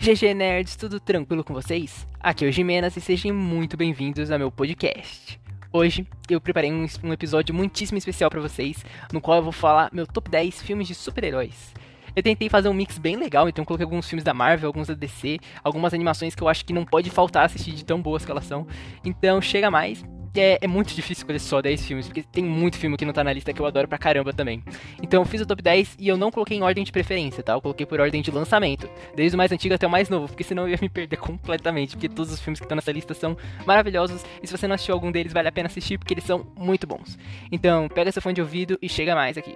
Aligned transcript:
GG 0.00 0.32
Nerds, 0.32 0.76
tudo 0.76 0.98
tranquilo 0.98 1.44
com 1.44 1.52
vocês? 1.52 2.08
Aqui 2.18 2.46
é 2.46 2.48
o 2.48 2.50
Jimenas 2.50 2.96
e 2.96 3.02
sejam 3.02 3.34
muito 3.34 3.76
bem-vindos 3.76 4.30
ao 4.30 4.38
meu 4.38 4.50
podcast. 4.50 5.38
Hoje 5.70 6.06
eu 6.30 6.40
preparei 6.40 6.72
um, 6.72 6.86
um 7.04 7.12
episódio 7.12 7.54
muitíssimo 7.54 7.98
especial 7.98 8.30
para 8.30 8.40
vocês, 8.40 8.82
no 9.12 9.20
qual 9.20 9.36
eu 9.36 9.42
vou 9.42 9.52
falar 9.52 9.90
meu 9.92 10.06
top 10.06 10.30
10 10.30 10.62
filmes 10.62 10.88
de 10.88 10.94
super-heróis. 10.94 11.74
Eu 12.16 12.22
tentei 12.22 12.48
fazer 12.48 12.70
um 12.70 12.72
mix 12.72 12.96
bem 12.96 13.16
legal, 13.16 13.46
então 13.46 13.62
coloquei 13.62 13.84
alguns 13.84 14.08
filmes 14.08 14.24
da 14.24 14.32
Marvel, 14.32 14.68
alguns 14.68 14.88
da 14.88 14.94
DC, 14.94 15.38
algumas 15.62 15.92
animações 15.92 16.34
que 16.34 16.42
eu 16.42 16.48
acho 16.48 16.64
que 16.64 16.72
não 16.72 16.86
pode 16.86 17.10
faltar 17.10 17.44
assistir 17.44 17.72
de 17.72 17.84
tão 17.84 18.00
boas 18.00 18.24
que 18.24 18.30
elas 18.30 18.46
são. 18.46 18.66
Então 19.04 19.38
chega 19.42 19.70
mais, 19.70 20.02
é, 20.34 20.58
é, 20.60 20.66
muito 20.66 20.94
difícil 20.94 21.22
escolher 21.22 21.38
só 21.38 21.60
10 21.60 21.84
filmes, 21.84 22.06
porque 22.06 22.22
tem 22.22 22.44
muito 22.44 22.76
filme 22.76 22.96
que 22.96 23.04
não 23.04 23.12
tá 23.12 23.24
na 23.24 23.32
lista 23.32 23.52
que 23.52 23.60
eu 23.60 23.66
adoro 23.66 23.88
pra 23.88 23.98
caramba 23.98 24.32
também. 24.32 24.62
Então 25.02 25.22
eu 25.22 25.26
fiz 25.26 25.40
o 25.40 25.46
top 25.46 25.62
10 25.62 25.96
e 25.98 26.08
eu 26.08 26.16
não 26.16 26.30
coloquei 26.30 26.56
em 26.56 26.62
ordem 26.62 26.84
de 26.84 26.92
preferência, 26.92 27.42
tá? 27.42 27.52
Eu 27.54 27.60
coloquei 27.60 27.86
por 27.86 28.00
ordem 28.00 28.22
de 28.22 28.30
lançamento, 28.30 28.88
desde 29.14 29.34
o 29.34 29.38
mais 29.38 29.50
antigo 29.52 29.74
até 29.74 29.86
o 29.86 29.90
mais 29.90 30.08
novo, 30.08 30.28
porque 30.28 30.44
senão 30.44 30.64
eu 30.64 30.70
ia 30.70 30.78
me 30.80 30.88
perder 30.88 31.16
completamente, 31.18 31.96
porque 31.96 32.08
todos 32.08 32.32
os 32.32 32.40
filmes 32.40 32.60
que 32.60 32.64
estão 32.64 32.76
nessa 32.76 32.92
lista 32.92 33.14
são 33.14 33.36
maravilhosos, 33.66 34.24
e 34.42 34.46
se 34.46 34.56
você 34.56 34.66
não 34.66 34.74
assistiu 34.74 34.94
algum 34.94 35.10
deles, 35.10 35.32
vale 35.32 35.48
a 35.48 35.52
pena 35.52 35.66
assistir, 35.66 35.98
porque 35.98 36.14
eles 36.14 36.24
são 36.24 36.46
muito 36.56 36.86
bons. 36.86 37.18
Então, 37.50 37.88
pega 37.88 38.12
seu 38.12 38.22
fone 38.22 38.34
de 38.34 38.40
ouvido 38.40 38.78
e 38.80 38.88
chega 38.88 39.14
mais 39.14 39.36
aqui. 39.36 39.54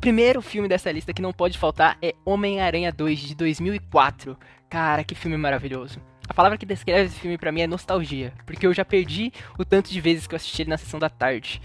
Primeiro 0.00 0.40
filme 0.40 0.66
dessa 0.66 0.90
lista 0.90 1.12
que 1.12 1.20
não 1.20 1.32
pode 1.32 1.58
faltar 1.58 1.98
é 2.00 2.14
Homem-Aranha 2.24 2.90
2 2.90 3.18
de 3.18 3.34
2004. 3.34 4.36
Cara, 4.68 5.04
que 5.04 5.14
filme 5.14 5.36
maravilhoso. 5.36 6.00
A 6.26 6.32
palavra 6.32 6.56
que 6.56 6.64
descreve 6.64 7.06
esse 7.06 7.20
filme 7.20 7.36
para 7.36 7.52
mim 7.52 7.60
é 7.60 7.66
nostalgia, 7.66 8.32
porque 8.46 8.66
eu 8.66 8.72
já 8.72 8.84
perdi 8.84 9.30
o 9.58 9.64
tanto 9.64 9.90
de 9.90 10.00
vezes 10.00 10.26
que 10.26 10.34
eu 10.34 10.36
assisti 10.36 10.62
ele 10.62 10.70
na 10.70 10.78
sessão 10.78 10.98
da 10.98 11.10
tarde. 11.10 11.60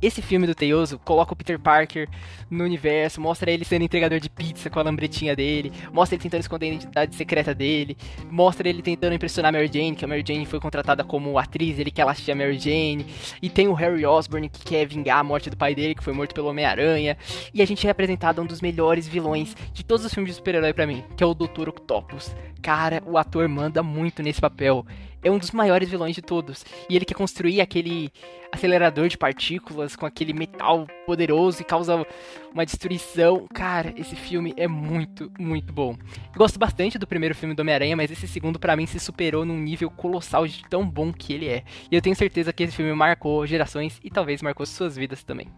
Esse 0.00 0.22
filme 0.22 0.46
do 0.46 0.54
Teioso 0.54 0.96
coloca 1.00 1.32
o 1.32 1.36
Peter 1.36 1.58
Parker 1.58 2.08
no 2.48 2.62
universo, 2.62 3.20
mostra 3.20 3.50
ele 3.50 3.64
sendo 3.64 3.82
entregador 3.82 4.20
de 4.20 4.30
pizza 4.30 4.70
com 4.70 4.78
a 4.78 4.82
lambretinha 4.82 5.34
dele, 5.34 5.72
mostra 5.92 6.14
ele 6.14 6.22
tentando 6.22 6.40
esconder 6.40 6.66
a 6.66 6.68
identidade 6.68 7.14
secreta 7.16 7.52
dele, 7.52 7.96
mostra 8.30 8.68
ele 8.68 8.80
tentando 8.80 9.14
impressionar 9.14 9.52
Mary 9.52 9.68
Jane, 9.72 9.96
que 9.96 10.04
a 10.04 10.08
Mary 10.08 10.22
Jane 10.24 10.46
foi 10.46 10.60
contratada 10.60 11.02
como 11.02 11.36
atriz, 11.36 11.80
ele 11.80 11.90
quer 11.90 12.06
assistir 12.08 12.30
a 12.30 12.36
Mary 12.36 12.58
Jane, 12.58 13.06
e 13.42 13.50
tem 13.50 13.66
o 13.66 13.72
Harry 13.72 14.06
Osborn 14.06 14.48
que 14.48 14.64
quer 14.64 14.86
vingar 14.86 15.18
a 15.18 15.24
morte 15.24 15.50
do 15.50 15.56
pai 15.56 15.74
dele, 15.74 15.96
que 15.96 16.04
foi 16.04 16.12
morto 16.12 16.32
pelo 16.32 16.48
Homem-Aranha, 16.48 17.16
e 17.52 17.60
a 17.60 17.66
gente 17.66 17.84
é 17.84 17.90
apresentado 17.90 18.40
um 18.40 18.46
dos 18.46 18.60
melhores 18.60 19.08
vilões 19.08 19.56
de 19.72 19.84
todos 19.84 20.04
os 20.04 20.14
filmes 20.14 20.30
de 20.30 20.36
super-herói 20.36 20.72
para 20.72 20.86
mim, 20.86 21.02
que 21.16 21.24
é 21.24 21.26
o 21.26 21.34
Dr. 21.34 21.70
Octopus. 21.70 22.34
Cara, 22.62 23.02
o 23.04 23.18
ator 23.18 23.48
manda 23.48 23.82
muito 23.82 24.22
nesse 24.22 24.40
papel 24.40 24.86
é 25.22 25.30
um 25.30 25.38
dos 25.38 25.50
maiores 25.50 25.88
vilões 25.88 26.14
de 26.14 26.22
todos. 26.22 26.64
E 26.88 26.96
ele 26.96 27.04
quer 27.04 27.14
construir 27.14 27.60
aquele 27.60 28.12
acelerador 28.50 29.08
de 29.08 29.18
partículas 29.18 29.94
com 29.94 30.06
aquele 30.06 30.32
metal 30.32 30.86
poderoso 31.06 31.60
e 31.60 31.64
causa 31.64 32.06
uma 32.52 32.64
destruição. 32.64 33.46
Cara, 33.52 33.92
esse 33.96 34.16
filme 34.16 34.54
é 34.56 34.66
muito, 34.66 35.30
muito 35.38 35.72
bom. 35.72 35.96
gosto 36.36 36.58
bastante 36.58 36.98
do 36.98 37.06
primeiro 37.06 37.34
filme 37.34 37.54
do 37.54 37.60
Homem-Aranha, 37.60 37.96
mas 37.96 38.10
esse 38.10 38.26
segundo 38.26 38.58
para 38.58 38.76
mim 38.76 38.86
se 38.86 38.98
superou 38.98 39.44
num 39.44 39.58
nível 39.58 39.90
colossal 39.90 40.46
de 40.46 40.62
tão 40.68 40.88
bom 40.88 41.12
que 41.12 41.32
ele 41.32 41.48
é. 41.48 41.62
E 41.90 41.94
eu 41.94 42.02
tenho 42.02 42.16
certeza 42.16 42.52
que 42.52 42.62
esse 42.62 42.76
filme 42.76 42.92
marcou 42.94 43.46
gerações 43.46 44.00
e 44.02 44.10
talvez 44.10 44.42
marcou 44.42 44.64
suas 44.64 44.96
vidas 44.96 45.22
também. 45.22 45.48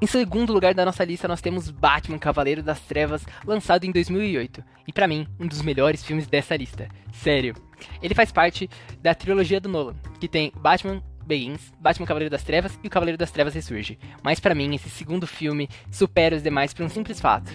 Em 0.00 0.06
segundo 0.06 0.52
lugar 0.52 0.74
da 0.74 0.84
nossa 0.84 1.04
lista, 1.04 1.26
nós 1.26 1.40
temos 1.40 1.70
Batman 1.70 2.18
Cavaleiro 2.18 2.62
das 2.62 2.80
Trevas, 2.80 3.24
lançado 3.46 3.84
em 3.84 3.90
2008. 3.90 4.62
E 4.86 4.92
para 4.92 5.08
mim, 5.08 5.26
um 5.40 5.46
dos 5.46 5.62
melhores 5.62 6.04
filmes 6.04 6.26
dessa 6.26 6.54
lista. 6.54 6.88
Sério. 7.12 7.54
Ele 8.02 8.14
faz 8.14 8.30
parte 8.30 8.68
da 9.00 9.14
trilogia 9.14 9.60
do 9.60 9.70
Nolan, 9.70 9.94
que 10.20 10.28
tem 10.28 10.52
Batman 10.58 11.02
Begins, 11.24 11.72
Batman 11.80 12.06
Cavaleiro 12.06 12.30
das 12.30 12.44
Trevas 12.44 12.78
e 12.84 12.86
o 12.86 12.90
Cavaleiro 12.90 13.18
das 13.18 13.30
Trevas 13.30 13.54
Ressurge. 13.54 13.98
Mas 14.22 14.38
para 14.38 14.54
mim, 14.54 14.74
esse 14.74 14.90
segundo 14.90 15.26
filme 15.26 15.68
supera 15.90 16.36
os 16.36 16.42
demais 16.42 16.74
por 16.74 16.84
um 16.84 16.88
simples 16.88 17.20
fato 17.20 17.50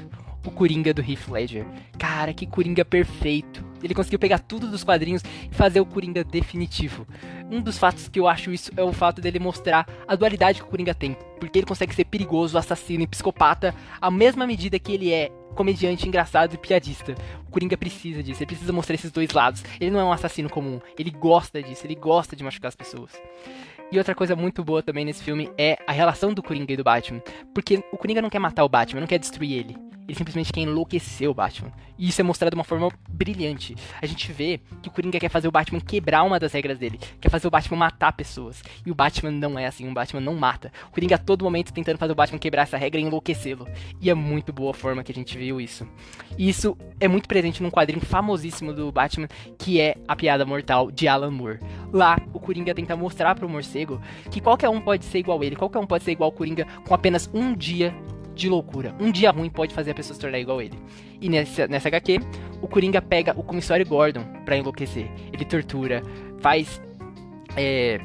o 0.45 0.51
Coringa 0.51 0.93
do 0.93 1.01
Heath 1.01 1.27
Ledger. 1.29 1.65
Cara, 1.97 2.33
que 2.33 2.45
Coringa 2.45 2.83
perfeito. 2.83 3.63
Ele 3.83 3.93
conseguiu 3.93 4.19
pegar 4.19 4.39
tudo 4.39 4.67
dos 4.67 4.83
quadrinhos 4.83 5.23
e 5.23 5.53
fazer 5.53 5.79
o 5.79 5.85
Coringa 5.85 6.23
definitivo. 6.23 7.07
Um 7.49 7.61
dos 7.61 7.77
fatos 7.77 8.07
que 8.07 8.19
eu 8.19 8.27
acho 8.27 8.51
isso 8.51 8.71
é 8.77 8.83
o 8.83 8.93
fato 8.93 9.21
dele 9.21 9.39
mostrar 9.39 9.87
a 10.07 10.15
dualidade 10.15 10.61
que 10.61 10.67
o 10.67 10.69
Coringa 10.69 10.93
tem. 10.93 11.17
Porque 11.39 11.59
ele 11.59 11.65
consegue 11.65 11.93
ser 11.95 12.05
perigoso, 12.05 12.57
assassino 12.57 13.03
e 13.03 13.07
psicopata 13.07 13.73
à 13.99 14.11
mesma 14.11 14.45
medida 14.45 14.77
que 14.77 14.91
ele 14.91 15.11
é 15.11 15.31
comediante, 15.55 16.07
engraçado 16.07 16.53
e 16.53 16.57
piadista. 16.57 17.15
O 17.47 17.51
Coringa 17.51 17.75
precisa 17.75 18.23
disso, 18.23 18.41
ele 18.41 18.47
precisa 18.47 18.71
mostrar 18.71 18.95
esses 18.95 19.11
dois 19.11 19.31
lados. 19.31 19.63
Ele 19.79 19.91
não 19.91 19.99
é 19.99 20.03
um 20.03 20.11
assassino 20.11 20.49
comum, 20.49 20.79
ele 20.97 21.11
gosta 21.11 21.61
disso, 21.61 21.85
ele 21.85 21.95
gosta 21.95 22.35
de 22.35 22.43
machucar 22.43 22.69
as 22.69 22.75
pessoas. 22.75 23.11
E 23.91 23.97
outra 23.97 24.15
coisa 24.15 24.37
muito 24.37 24.63
boa 24.63 24.81
também 24.81 25.03
nesse 25.03 25.21
filme 25.21 25.51
é 25.57 25.77
a 25.85 25.91
relação 25.91 26.33
do 26.33 26.41
Coringa 26.41 26.71
e 26.71 26.77
do 26.77 26.83
Batman. 26.83 27.21
Porque 27.53 27.83
o 27.91 27.97
Coringa 27.97 28.21
não 28.21 28.29
quer 28.29 28.39
matar 28.39 28.63
o 28.63 28.69
Batman, 28.69 29.01
não 29.01 29.07
quer 29.07 29.19
destruir 29.19 29.51
ele. 29.51 29.75
Ele 30.11 30.17
simplesmente 30.17 30.51
quer 30.51 30.59
enlouquecer 30.59 31.29
o 31.29 31.33
Batman. 31.33 31.71
E 31.97 32.09
isso 32.09 32.19
é 32.19 32.23
mostrado 32.23 32.53
de 32.53 32.59
uma 32.59 32.65
forma 32.65 32.89
brilhante. 33.07 33.77
A 34.01 34.05
gente 34.05 34.29
vê 34.33 34.59
que 34.81 34.89
o 34.89 34.91
Coringa 34.91 35.17
quer 35.17 35.29
fazer 35.29 35.47
o 35.47 35.51
Batman 35.51 35.79
quebrar 35.79 36.23
uma 36.23 36.37
das 36.37 36.51
regras 36.51 36.77
dele. 36.77 36.99
Quer 37.21 37.29
fazer 37.29 37.47
o 37.47 37.49
Batman 37.49 37.77
matar 37.77 38.11
pessoas. 38.11 38.61
E 38.85 38.91
o 38.91 38.93
Batman 38.93 39.31
não 39.31 39.57
é 39.57 39.67
assim, 39.67 39.89
o 39.89 39.93
Batman 39.93 40.19
não 40.19 40.35
mata. 40.35 40.69
O 40.89 40.91
Coringa 40.91 41.15
a 41.15 41.17
todo 41.17 41.45
momento 41.45 41.71
tentando 41.71 41.97
fazer 41.97 42.11
o 42.11 42.15
Batman 42.15 42.39
quebrar 42.39 42.63
essa 42.63 42.75
regra 42.75 42.99
e 42.99 43.03
enlouquecê-lo. 43.05 43.65
E 44.01 44.09
é 44.09 44.13
muito 44.13 44.51
boa 44.51 44.71
a 44.71 44.73
forma 44.73 45.01
que 45.01 45.13
a 45.13 45.15
gente 45.15 45.37
viu 45.37 45.61
isso. 45.61 45.87
E 46.37 46.49
isso 46.49 46.77
é 46.99 47.07
muito 47.07 47.29
presente 47.29 47.63
num 47.63 47.71
quadrinho 47.71 48.01
famosíssimo 48.01 48.73
do 48.73 48.91
Batman, 48.91 49.29
que 49.57 49.79
é 49.79 49.95
A 50.09 50.13
Piada 50.13 50.45
Mortal, 50.45 50.91
de 50.91 51.07
Alan 51.07 51.31
Moore. 51.31 51.61
Lá, 51.93 52.19
o 52.33 52.39
Coringa 52.39 52.75
tenta 52.75 52.97
mostrar 52.97 53.33
pro 53.33 53.47
morcego 53.47 54.01
que 54.29 54.41
qualquer 54.41 54.67
um 54.67 54.81
pode 54.81 55.05
ser 55.05 55.19
igual 55.19 55.39
a 55.39 55.45
ele, 55.45 55.55
qualquer 55.55 55.79
um 55.79 55.87
pode 55.87 56.03
ser 56.03 56.11
igual 56.11 56.31
ao 56.31 56.35
Coringa 56.35 56.67
com 56.85 56.93
apenas 56.93 57.29
um 57.33 57.53
dia 57.53 57.95
de 58.33 58.49
loucura. 58.49 58.95
Um 58.99 59.11
dia 59.11 59.31
ruim 59.31 59.49
pode 59.49 59.73
fazer 59.73 59.91
a 59.91 59.93
pessoa 59.93 60.13
se 60.13 60.19
tornar 60.19 60.39
igual 60.39 60.59
a 60.59 60.63
ele. 60.63 60.77
E 61.19 61.29
nessa, 61.29 61.67
nessa 61.67 61.87
HQ, 61.87 62.19
o 62.61 62.67
Coringa 62.67 63.01
pega 63.01 63.33
o 63.37 63.43
comissário 63.43 63.85
Gordon 63.85 64.23
para 64.45 64.57
enlouquecer. 64.57 65.09
Ele 65.31 65.45
tortura, 65.45 66.01
faz. 66.39 66.81
É, 67.55 67.99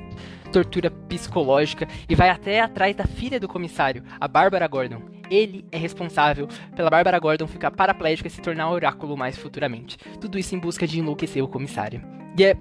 tortura 0.52 0.90
psicológica 0.90 1.86
e 2.08 2.14
vai 2.14 2.30
até 2.30 2.60
atrás 2.60 2.96
da 2.96 3.04
filha 3.04 3.38
do 3.38 3.48
comissário, 3.48 4.02
a 4.18 4.26
Bárbara 4.26 4.66
Gordon. 4.66 5.02
Ele 5.30 5.66
é 5.72 5.76
responsável 5.76 6.48
pela 6.74 6.88
Bárbara 6.88 7.18
Gordon 7.18 7.46
ficar 7.46 7.70
paraplégica 7.70 8.28
e 8.28 8.30
se 8.30 8.40
tornar 8.40 8.70
oráculo 8.70 9.16
mais 9.16 9.36
futuramente. 9.36 9.98
Tudo 10.20 10.38
isso 10.38 10.54
em 10.54 10.58
busca 10.58 10.86
de 10.86 10.98
enlouquecer 10.98 11.42
o 11.42 11.48
comissário. 11.48 12.00
E 12.38 12.44
é 12.44 12.56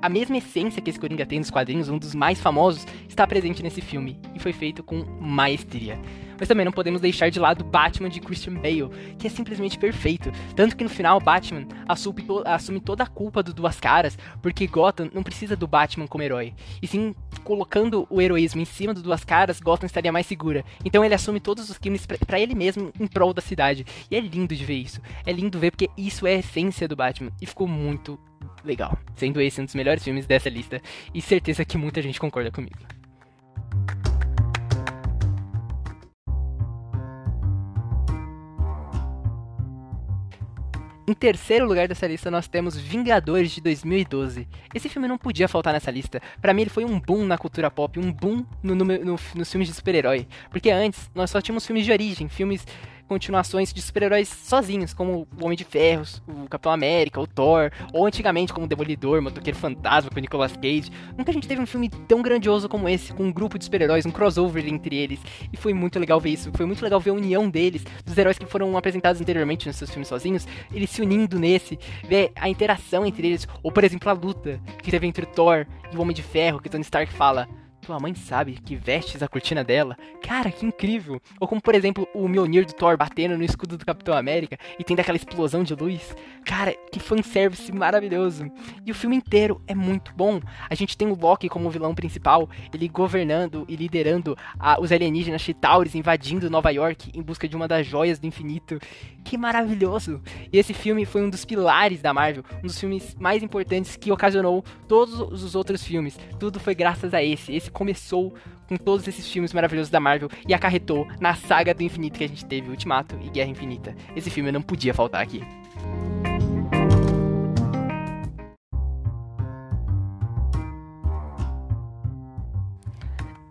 a 0.00 0.08
mesma 0.08 0.38
essência 0.38 0.80
que 0.80 0.90
esse 0.90 0.98
Coringa 0.98 1.26
tem 1.26 1.38
nos 1.38 1.50
quadrinhos, 1.50 1.88
um 1.88 1.98
dos 1.98 2.14
mais 2.14 2.40
famosos, 2.40 2.86
está 3.08 3.26
presente 3.26 3.62
nesse 3.62 3.80
filme 3.80 4.18
e 4.34 4.38
foi 4.38 4.52
feito 4.52 4.82
com 4.82 5.04
maestria. 5.20 5.98
Mas 6.38 6.46
também 6.46 6.64
não 6.64 6.72
podemos 6.72 7.00
deixar 7.00 7.30
de 7.30 7.40
lado 7.40 7.64
Batman 7.64 8.08
de 8.08 8.20
Christian 8.20 8.54
Bale, 8.54 8.88
que 9.18 9.26
é 9.26 9.30
simplesmente 9.30 9.76
perfeito. 9.76 10.30
Tanto 10.54 10.76
que 10.76 10.84
no 10.84 10.90
final 10.90 11.18
Batman 11.18 11.66
assume, 11.88 12.22
to 12.22 12.42
assume 12.46 12.80
toda 12.80 13.02
a 13.02 13.08
culpa 13.08 13.42
do 13.42 13.52
Duas 13.52 13.80
Caras, 13.80 14.16
porque 14.40 14.66
Gotham 14.66 15.10
não 15.12 15.22
precisa 15.24 15.56
do 15.56 15.66
Batman 15.66 16.06
como 16.06 16.22
herói. 16.22 16.54
E 16.80 16.86
sim, 16.86 17.14
colocando 17.42 18.06
o 18.08 18.20
heroísmo 18.20 18.60
em 18.60 18.64
cima 18.64 18.94
do 18.94 19.02
Duas 19.02 19.24
Caras, 19.24 19.58
Gotham 19.58 19.86
estaria 19.86 20.12
mais 20.12 20.26
segura. 20.26 20.64
Então 20.84 21.04
ele 21.04 21.14
assume 21.14 21.40
todos 21.40 21.68
os 21.68 21.78
crimes 21.78 22.06
para 22.06 22.38
ele 22.38 22.54
mesmo 22.54 22.92
em 23.00 23.06
prol 23.08 23.34
da 23.34 23.42
cidade. 23.42 23.84
E 24.08 24.16
é 24.16 24.20
lindo 24.20 24.54
de 24.54 24.64
ver 24.64 24.76
isso. 24.76 25.00
É 25.26 25.32
lindo 25.32 25.58
ver 25.58 25.72
porque 25.72 25.90
isso 25.96 26.24
é 26.24 26.36
a 26.36 26.38
essência 26.38 26.86
do 26.86 26.94
Batman. 26.94 27.32
E 27.42 27.46
ficou 27.46 27.66
muito 27.66 28.18
legal. 28.64 28.96
Sendo 29.16 29.40
esse 29.40 29.60
um 29.60 29.64
dos 29.64 29.74
melhores 29.74 30.02
filmes 30.02 30.26
dessa 30.26 30.48
lista. 30.48 30.80
E 31.14 31.20
certeza 31.20 31.64
que 31.64 31.78
muita 31.78 32.02
gente 32.02 32.20
concorda 32.20 32.50
comigo. 32.50 32.78
Em 41.08 41.14
terceiro 41.14 41.66
lugar 41.66 41.88
dessa 41.88 42.06
lista 42.06 42.30
nós 42.30 42.46
temos 42.48 42.76
Vingadores 42.76 43.52
de 43.52 43.62
2012. 43.62 44.46
Esse 44.74 44.90
filme 44.90 45.08
não 45.08 45.16
podia 45.16 45.48
faltar 45.48 45.72
nessa 45.72 45.90
lista. 45.90 46.20
Para 46.38 46.52
mim 46.52 46.60
ele 46.60 46.70
foi 46.70 46.84
um 46.84 47.00
boom 47.00 47.24
na 47.24 47.38
cultura 47.38 47.70
pop, 47.70 47.98
um 47.98 48.12
boom 48.12 48.44
no, 48.62 48.74
no, 48.74 48.84
no, 48.84 49.18
nos 49.34 49.50
filmes 49.50 49.68
de 49.68 49.74
super-herói. 49.74 50.28
Porque 50.50 50.70
antes 50.70 51.10
nós 51.14 51.30
só 51.30 51.40
tínhamos 51.40 51.66
filmes 51.66 51.86
de 51.86 51.92
origem, 51.92 52.28
filmes 52.28 52.66
continuações 53.08 53.72
de 53.72 53.80
super-heróis 53.80 54.28
sozinhos, 54.28 54.92
como 54.92 55.26
o 55.40 55.44
Homem 55.44 55.56
de 55.56 55.64
Ferro, 55.64 56.04
o 56.28 56.48
Capitão 56.48 56.70
América, 56.70 57.20
o 57.20 57.26
Thor, 57.26 57.72
ou 57.92 58.06
antigamente 58.06 58.52
como 58.52 58.66
o 58.66 58.68
Demolidor, 58.68 59.18
o 59.18 59.22
Motoqueiro 59.22 59.58
Fantasma 59.58 60.10
com 60.10 60.18
o 60.18 60.20
Nicolas 60.20 60.52
Cage. 60.52 60.90
Nunca 61.16 61.30
a 61.30 61.34
gente 61.34 61.48
teve 61.48 61.60
um 61.60 61.66
filme 61.66 61.88
tão 61.88 62.22
grandioso 62.22 62.68
como 62.68 62.88
esse, 62.88 63.12
com 63.12 63.24
um 63.24 63.32
grupo 63.32 63.58
de 63.58 63.64
super-heróis, 63.64 64.04
um 64.04 64.10
crossover 64.10 64.66
entre 64.68 64.96
eles. 64.96 65.20
E 65.52 65.56
foi 65.56 65.72
muito 65.72 65.98
legal 65.98 66.20
ver 66.20 66.30
isso, 66.30 66.50
foi 66.54 66.66
muito 66.66 66.82
legal 66.82 67.00
ver 67.00 67.10
a 67.10 67.14
união 67.14 67.48
deles, 67.48 67.84
dos 68.04 68.16
heróis 68.16 68.38
que 68.38 68.46
foram 68.46 68.76
apresentados 68.76 69.20
anteriormente 69.20 69.66
nos 69.66 69.76
seus 69.76 69.90
filmes 69.90 70.08
sozinhos, 70.08 70.46
eles 70.72 70.90
se 70.90 71.00
unindo 71.00 71.38
nesse, 71.38 71.78
ver 72.06 72.30
a 72.36 72.48
interação 72.48 73.06
entre 73.06 73.28
eles, 73.28 73.48
ou 73.62 73.72
por 73.72 73.84
exemplo 73.84 74.10
a 74.10 74.12
luta 74.12 74.60
que 74.82 74.90
teve 74.90 75.06
entre 75.06 75.24
o 75.24 75.26
Thor 75.26 75.66
e 75.92 75.96
o 75.96 76.00
Homem 76.00 76.14
de 76.14 76.22
Ferro, 76.22 76.60
que 76.60 76.68
Tony 76.68 76.82
Stark 76.82 77.12
fala 77.12 77.48
tua 77.88 77.98
mãe 77.98 78.14
sabe 78.14 78.52
que 78.52 78.76
vestes 78.76 79.22
a 79.22 79.28
cortina 79.28 79.64
dela. 79.64 79.96
Cara, 80.20 80.52
que 80.52 80.66
incrível! 80.66 81.18
Ou 81.40 81.48
como, 81.48 81.58
por 81.58 81.74
exemplo, 81.74 82.06
o 82.14 82.28
Mjolnir 82.28 82.66
do 82.66 82.74
Thor 82.74 82.98
batendo 82.98 83.34
no 83.38 83.42
escudo 83.42 83.78
do 83.78 83.86
Capitão 83.86 84.14
América 84.14 84.58
e 84.78 84.84
tendo 84.84 85.00
aquela 85.00 85.16
explosão 85.16 85.64
de 85.64 85.74
luz. 85.74 86.14
Cara, 86.44 86.74
que 86.92 87.00
fanservice 87.00 87.72
maravilhoso! 87.72 88.50
E 88.84 88.90
o 88.90 88.94
filme 88.94 89.16
inteiro 89.16 89.62
é 89.66 89.74
muito 89.74 90.12
bom. 90.14 90.38
A 90.68 90.74
gente 90.74 90.98
tem 90.98 91.08
o 91.08 91.18
Loki 91.18 91.48
como 91.48 91.70
vilão 91.70 91.94
principal, 91.94 92.50
ele 92.74 92.88
governando 92.88 93.64
e 93.66 93.74
liderando 93.74 94.36
a, 94.58 94.78
os 94.78 94.92
alienígenas 94.92 95.40
Chitauris 95.40 95.94
invadindo 95.94 96.50
Nova 96.50 96.70
York 96.70 97.10
em 97.14 97.22
busca 97.22 97.48
de 97.48 97.56
uma 97.56 97.66
das 97.66 97.86
joias 97.86 98.18
do 98.18 98.26
infinito. 98.26 98.78
Que 99.24 99.38
maravilhoso! 99.38 100.20
E 100.52 100.58
esse 100.58 100.74
filme 100.74 101.06
foi 101.06 101.22
um 101.22 101.30
dos 101.30 101.46
pilares 101.46 102.02
da 102.02 102.12
Marvel, 102.12 102.44
um 102.62 102.66
dos 102.66 102.78
filmes 102.78 103.16
mais 103.18 103.42
importantes 103.42 103.96
que 103.96 104.12
ocasionou 104.12 104.62
todos 104.86 105.20
os 105.20 105.54
outros 105.54 105.82
filmes. 105.82 106.18
Tudo 106.38 106.60
foi 106.60 106.74
graças 106.74 107.14
a 107.14 107.22
esse. 107.22 107.54
Esse 107.54 107.70
começou 107.78 108.34
com 108.68 108.76
todos 108.76 109.06
esses 109.06 109.30
filmes 109.30 109.52
maravilhosos 109.52 109.88
da 109.88 110.00
Marvel 110.00 110.28
e 110.48 110.52
acarretou 110.52 111.06
na 111.20 111.36
saga 111.36 111.72
do 111.72 111.84
infinito 111.84 112.18
que 112.18 112.24
a 112.24 112.28
gente 112.28 112.44
teve, 112.44 112.68
Ultimato 112.68 113.16
e 113.22 113.30
Guerra 113.30 113.50
Infinita. 113.50 113.94
Esse 114.16 114.28
filme 114.28 114.50
não 114.50 114.60
podia 114.60 114.92
faltar 114.92 115.22
aqui. 115.22 115.40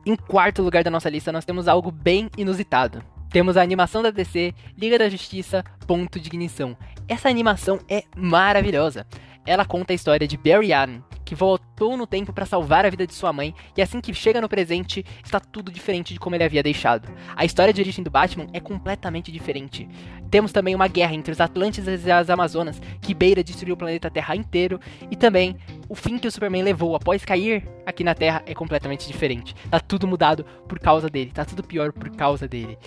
Em 0.06 0.16
quarto 0.16 0.62
lugar 0.62 0.84
da 0.84 0.92
nossa 0.92 1.10
lista, 1.10 1.32
nós 1.32 1.46
temos 1.46 1.68
algo 1.68 1.90
bem 1.90 2.30
inusitado. 2.38 3.02
Temos 3.30 3.56
a 3.56 3.62
animação 3.62 4.02
da 4.02 4.10
DC, 4.10 4.54
Liga 4.78 5.00
da 5.00 5.10
Justiça, 5.10 5.64
Ponto 5.86 6.20
de 6.20 6.28
Ignição. 6.28 6.78
Essa 7.08 7.30
animação 7.30 7.80
é 7.90 8.04
maravilhosa. 8.16 9.06
Ela 9.48 9.64
conta 9.64 9.94
a 9.94 9.96
história 9.96 10.28
de 10.28 10.36
Barry 10.36 10.74
Allen, 10.74 11.02
que 11.24 11.34
voltou 11.34 11.96
no 11.96 12.06
tempo 12.06 12.34
para 12.34 12.46
salvar 12.46 12.86
a 12.86 12.90
vida 12.90 13.08
de 13.08 13.14
sua 13.14 13.32
mãe, 13.32 13.56
e 13.78 13.82
assim 13.82 14.02
que 14.02 14.14
chega 14.14 14.42
no 14.42 14.50
presente, 14.50 15.06
está 15.24 15.40
tudo 15.40 15.72
diferente 15.72 16.14
de 16.14 16.20
como 16.20 16.36
ele 16.36 16.44
havia 16.44 16.62
deixado. 16.62 17.10
A 17.34 17.46
história 17.46 17.74
de 17.74 17.80
origem 17.80 18.04
do 18.04 18.12
Batman 18.12 18.48
é 18.52 18.60
completamente 18.60 19.32
diferente. 19.32 19.88
Temos 20.30 20.52
também 20.52 20.76
uma 20.76 20.90
guerra 20.90 21.14
entre 21.14 21.32
os 21.32 21.40
Atlântidas 21.40 22.06
e 22.06 22.12
as 22.12 22.30
Amazonas, 22.30 22.82
que 23.02 23.14
beira 23.14 23.42
destruir 23.42 23.72
o 23.72 23.78
planeta 23.78 24.12
Terra 24.12 24.36
inteiro, 24.36 24.82
e 25.10 25.16
também 25.16 25.56
o 25.88 25.96
fim 25.96 26.18
que 26.18 26.28
o 26.28 26.32
Superman 26.32 26.64
levou 26.64 26.94
após 26.94 27.24
cair 27.24 27.66
aqui 27.86 28.04
na 28.04 28.14
Terra 28.14 28.44
é 28.46 28.54
completamente 28.54 29.08
diferente. 29.08 29.56
Tá 29.72 29.80
tudo 29.80 30.06
mudado 30.06 30.46
por 30.68 30.78
causa 30.78 31.10
dele, 31.10 31.32
tá 31.32 31.46
tudo 31.46 31.64
pior 31.64 31.94
por 31.94 32.10
causa 32.10 32.50
dele. 32.50 32.78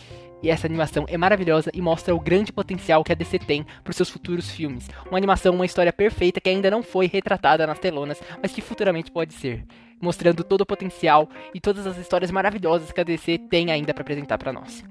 E 0.43 0.49
essa 0.49 0.67
animação 0.67 1.05
é 1.09 1.19
maravilhosa 1.19 1.71
e 1.75 1.83
mostra 1.83 2.15
o 2.15 2.21
grande 2.21 2.53
potencial 2.53 3.05
que 3.05 3.13
a 3.13 3.15
DC 3.15 3.39
tem 3.41 3.67
para 3.85 3.93
seus 3.93 4.09
futuros 4.09 4.51
filmes. 4.51 4.89
Uma 5.09 5.19
animação, 5.19 5.55
uma 5.55 5.67
história 5.67 5.93
perfeita 5.93 6.41
que 6.41 6.49
ainda 6.49 6.71
não 6.71 6.83
foi 6.83 7.07
retratada 7.07 7.67
nas 7.67 7.79
telonas, 7.79 8.21
mas 8.43 8.53
que 8.53 8.63
futuramente 8.63 9.11
pode 9.11 9.35
ser, 9.35 9.65
mostrando 10.01 10.43
todo 10.43 10.63
o 10.63 10.67
potencial 10.67 11.29
e 11.55 11.61
todas 11.61 11.87
as 11.87 11.99
histórias 11.99 12.31
maravilhosas 12.31 12.91
que 12.91 13.01
a 13.01 13.05
DC 13.05 13.39
tem 13.51 13.71
ainda 13.71 13.93
para 13.93 14.03
apresentar 14.03 14.39
para 14.39 14.53
nós. 14.53 14.83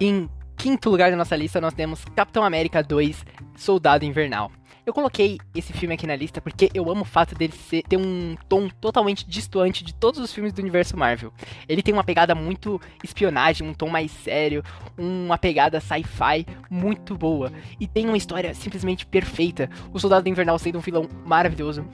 Em 0.00 0.30
quinto 0.56 0.88
lugar 0.88 1.10
da 1.10 1.16
nossa 1.16 1.36
lista, 1.36 1.60
nós 1.60 1.74
temos 1.74 2.04
Capitão 2.16 2.42
América 2.42 2.82
2 2.82 3.24
Soldado 3.54 4.04
Invernal. 4.04 4.50
Eu 4.86 4.92
coloquei 4.92 5.38
esse 5.54 5.72
filme 5.72 5.94
aqui 5.94 6.06
na 6.06 6.16
lista 6.16 6.40
porque 6.40 6.70
eu 6.72 6.90
amo 6.90 7.02
o 7.02 7.04
fato 7.04 7.34
dele 7.34 7.52
ser, 7.52 7.82
ter 7.82 7.96
um 7.96 8.36
tom 8.48 8.68
totalmente 8.80 9.28
distante 9.28 9.84
de 9.84 9.94
todos 9.94 10.20
os 10.20 10.32
filmes 10.32 10.52
do 10.52 10.60
universo 10.60 10.96
Marvel. 10.96 11.32
Ele 11.68 11.82
tem 11.82 11.92
uma 11.92 12.04
pegada 12.04 12.34
muito 12.34 12.80
espionagem, 13.04 13.66
um 13.68 13.74
tom 13.74 13.88
mais 13.88 14.10
sério, 14.10 14.62
uma 14.96 15.36
pegada 15.36 15.80
sci-fi 15.80 16.46
muito 16.70 17.16
boa. 17.16 17.52
E 17.78 17.86
tem 17.86 18.06
uma 18.06 18.16
história 18.16 18.54
simplesmente 18.54 19.06
perfeita. 19.06 19.68
O 19.92 19.98
Soldado 19.98 20.28
Invernal 20.28 20.58
sendo 20.58 20.78
um 20.78 20.82
vilão 20.82 21.08
maravilhoso, 21.24 21.84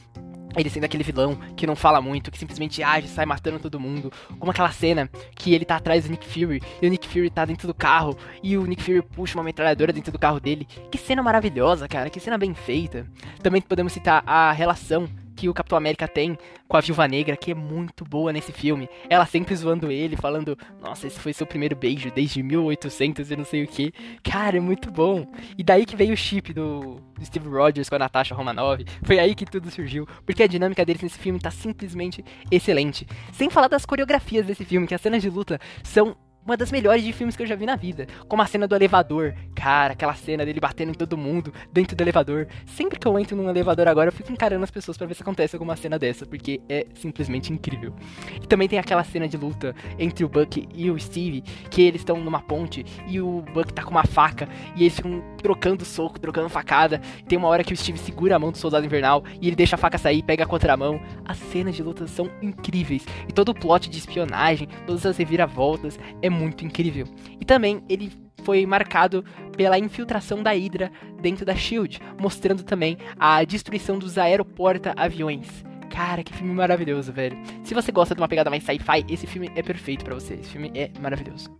ele 0.56 0.70
sendo 0.70 0.84
aquele 0.84 1.04
vilão 1.04 1.36
que 1.56 1.66
não 1.66 1.76
fala 1.76 2.00
muito, 2.00 2.30
que 2.30 2.38
simplesmente 2.38 2.82
age, 2.82 3.08
sai 3.08 3.26
matando 3.26 3.58
todo 3.58 3.78
mundo. 3.78 4.12
Como 4.38 4.50
aquela 4.50 4.70
cena 4.70 5.10
que 5.34 5.54
ele 5.54 5.64
tá 5.64 5.76
atrás 5.76 6.04
do 6.04 6.10
Nick 6.10 6.26
Fury 6.26 6.62
e 6.80 6.86
o 6.86 6.90
Nick 6.90 7.06
Fury 7.08 7.30
tá 7.30 7.44
dentro 7.44 7.66
do 7.66 7.74
carro 7.74 8.16
e 8.42 8.56
o 8.56 8.64
Nick 8.66 8.82
Fury 8.82 9.02
puxa 9.02 9.38
uma 9.38 9.44
metralhadora 9.44 9.92
dentro 9.92 10.12
do 10.12 10.18
carro 10.18 10.40
dele. 10.40 10.66
Que 10.90 10.98
cena 10.98 11.22
maravilhosa, 11.22 11.86
cara, 11.88 12.10
que 12.10 12.20
cena 12.20 12.38
bem 12.38 12.54
feita. 12.54 13.06
Também 13.42 13.60
podemos 13.60 13.92
citar 13.92 14.22
a 14.26 14.52
relação 14.52 15.08
que 15.36 15.48
o 15.48 15.54
Capitão 15.54 15.76
América 15.76 16.08
tem 16.08 16.36
com 16.66 16.76
a 16.76 16.80
Viúva 16.80 17.06
Negra, 17.06 17.36
que 17.36 17.52
é 17.52 17.54
muito 17.54 18.04
boa 18.04 18.32
nesse 18.32 18.52
filme. 18.52 18.88
Ela 19.08 19.26
sempre 19.26 19.54
zoando 19.54 19.90
ele, 19.90 20.16
falando: 20.16 20.58
Nossa, 20.80 21.06
esse 21.06 21.20
foi 21.20 21.32
seu 21.32 21.46
primeiro 21.46 21.76
beijo 21.76 22.10
desde 22.10 22.42
1800 22.42 23.30
e 23.30 23.36
não 23.36 23.44
sei 23.44 23.64
o 23.64 23.68
que. 23.68 23.92
Cara, 24.22 24.56
é 24.56 24.60
muito 24.60 24.90
bom. 24.90 25.26
E 25.56 25.62
daí 25.62 25.84
que 25.84 25.94
veio 25.94 26.14
o 26.14 26.16
chip 26.16 26.52
do, 26.52 27.00
do 27.14 27.24
Steve 27.24 27.48
Rogers 27.48 27.88
com 27.88 27.96
a 27.96 27.98
Natasha 27.98 28.34
Romanoff. 28.34 28.84
Foi 29.02 29.18
aí 29.18 29.34
que 29.34 29.44
tudo 29.44 29.70
surgiu. 29.70 30.06
Porque 30.24 30.42
a 30.42 30.46
dinâmica 30.46 30.84
deles 30.84 31.02
nesse 31.02 31.18
filme 31.18 31.38
tá 31.38 31.50
simplesmente 31.50 32.24
excelente. 32.50 33.06
Sem 33.32 33.50
falar 33.50 33.68
das 33.68 33.84
coreografias 33.84 34.46
desse 34.46 34.64
filme, 34.64 34.86
que 34.86 34.94
as 34.94 35.00
cenas 35.00 35.22
de 35.22 35.28
luta 35.28 35.60
são 35.82 36.16
uma 36.46 36.56
das 36.56 36.70
melhores 36.70 37.02
de 37.02 37.12
filmes 37.12 37.36
que 37.36 37.42
eu 37.42 37.46
já 37.46 37.56
vi 37.56 37.66
na 37.66 37.74
vida. 37.74 38.06
Como 38.28 38.40
a 38.40 38.46
cena 38.46 38.68
do 38.68 38.74
elevador. 38.74 39.34
Cara, 39.54 39.94
aquela 39.94 40.14
cena 40.14 40.44
dele 40.44 40.60
batendo 40.60 40.90
em 40.90 40.94
todo 40.94 41.18
mundo 41.18 41.52
dentro 41.72 41.96
do 41.96 42.00
elevador. 42.00 42.46
Sempre 42.64 42.98
que 42.98 43.06
eu 43.06 43.18
entro 43.18 43.36
num 43.36 43.50
elevador 43.50 43.88
agora, 43.88 44.08
eu 44.08 44.12
fico 44.12 44.32
encarando 44.32 44.62
as 44.62 44.70
pessoas 44.70 44.96
para 44.96 45.06
ver 45.06 45.14
se 45.14 45.22
acontece 45.22 45.56
alguma 45.56 45.76
cena 45.76 45.98
dessa, 45.98 46.24
porque 46.24 46.60
é 46.68 46.86
simplesmente 46.94 47.52
incrível. 47.52 47.92
E 48.40 48.46
também 48.46 48.68
tem 48.68 48.78
aquela 48.78 49.02
cena 49.02 49.26
de 49.26 49.36
luta 49.36 49.74
entre 49.98 50.24
o 50.24 50.28
Buck 50.28 50.68
e 50.72 50.90
o 50.90 50.98
Steve, 50.98 51.42
que 51.68 51.82
eles 51.82 52.02
estão 52.02 52.18
numa 52.20 52.40
ponte 52.40 52.86
e 53.08 53.20
o 53.20 53.42
Buck 53.52 53.72
tá 53.72 53.82
com 53.82 53.90
uma 53.90 54.04
faca 54.04 54.48
e 54.76 54.84
eles 54.84 54.94
ficam 54.94 55.22
trocando 55.38 55.84
soco, 55.84 56.20
trocando 56.20 56.48
facada. 56.48 57.00
Tem 57.26 57.36
uma 57.36 57.48
hora 57.48 57.64
que 57.64 57.72
o 57.72 57.76
Steve 57.76 57.98
segura 57.98 58.36
a 58.36 58.38
mão 58.38 58.52
do 58.52 58.58
soldado 58.58 58.86
invernal 58.86 59.24
e 59.40 59.48
ele 59.48 59.56
deixa 59.56 59.74
a 59.74 59.78
faca 59.78 59.98
sair, 59.98 60.22
pega 60.22 60.44
a 60.44 60.46
contramão. 60.46 61.00
As 61.24 61.38
cenas 61.38 61.74
de 61.74 61.82
luta 61.82 62.06
são 62.06 62.30
incríveis. 62.40 63.04
E 63.28 63.32
todo 63.32 63.48
o 63.48 63.54
plot 63.54 63.90
de 63.90 63.98
espionagem, 63.98 64.68
todas 64.86 65.04
as 65.04 65.16
reviravoltas, 65.16 65.98
é 66.22 66.30
muito 66.36 66.64
incrível. 66.64 67.06
E 67.40 67.44
também 67.44 67.82
ele 67.88 68.12
foi 68.44 68.64
marcado 68.64 69.24
pela 69.56 69.78
infiltração 69.78 70.42
da 70.42 70.52
Hydra 70.52 70.92
dentro 71.20 71.44
da 71.44 71.54
Shield, 71.54 72.00
mostrando 72.20 72.62
também 72.62 72.96
a 73.18 73.42
destruição 73.42 73.98
dos 73.98 74.16
aeroporta-aviões. 74.16 75.64
Cara, 75.90 76.22
que 76.22 76.32
filme 76.32 76.52
maravilhoso, 76.52 77.12
velho. 77.12 77.38
Se 77.64 77.74
você 77.74 77.90
gosta 77.90 78.14
de 78.14 78.20
uma 78.20 78.28
pegada 78.28 78.50
mais 78.50 78.62
sci-fi, 78.62 79.04
esse 79.08 79.26
filme 79.26 79.50
é 79.56 79.62
perfeito 79.62 80.04
para 80.04 80.14
você. 80.14 80.34
Esse 80.34 80.50
filme 80.50 80.70
é 80.74 80.90
maravilhoso. 81.00 81.50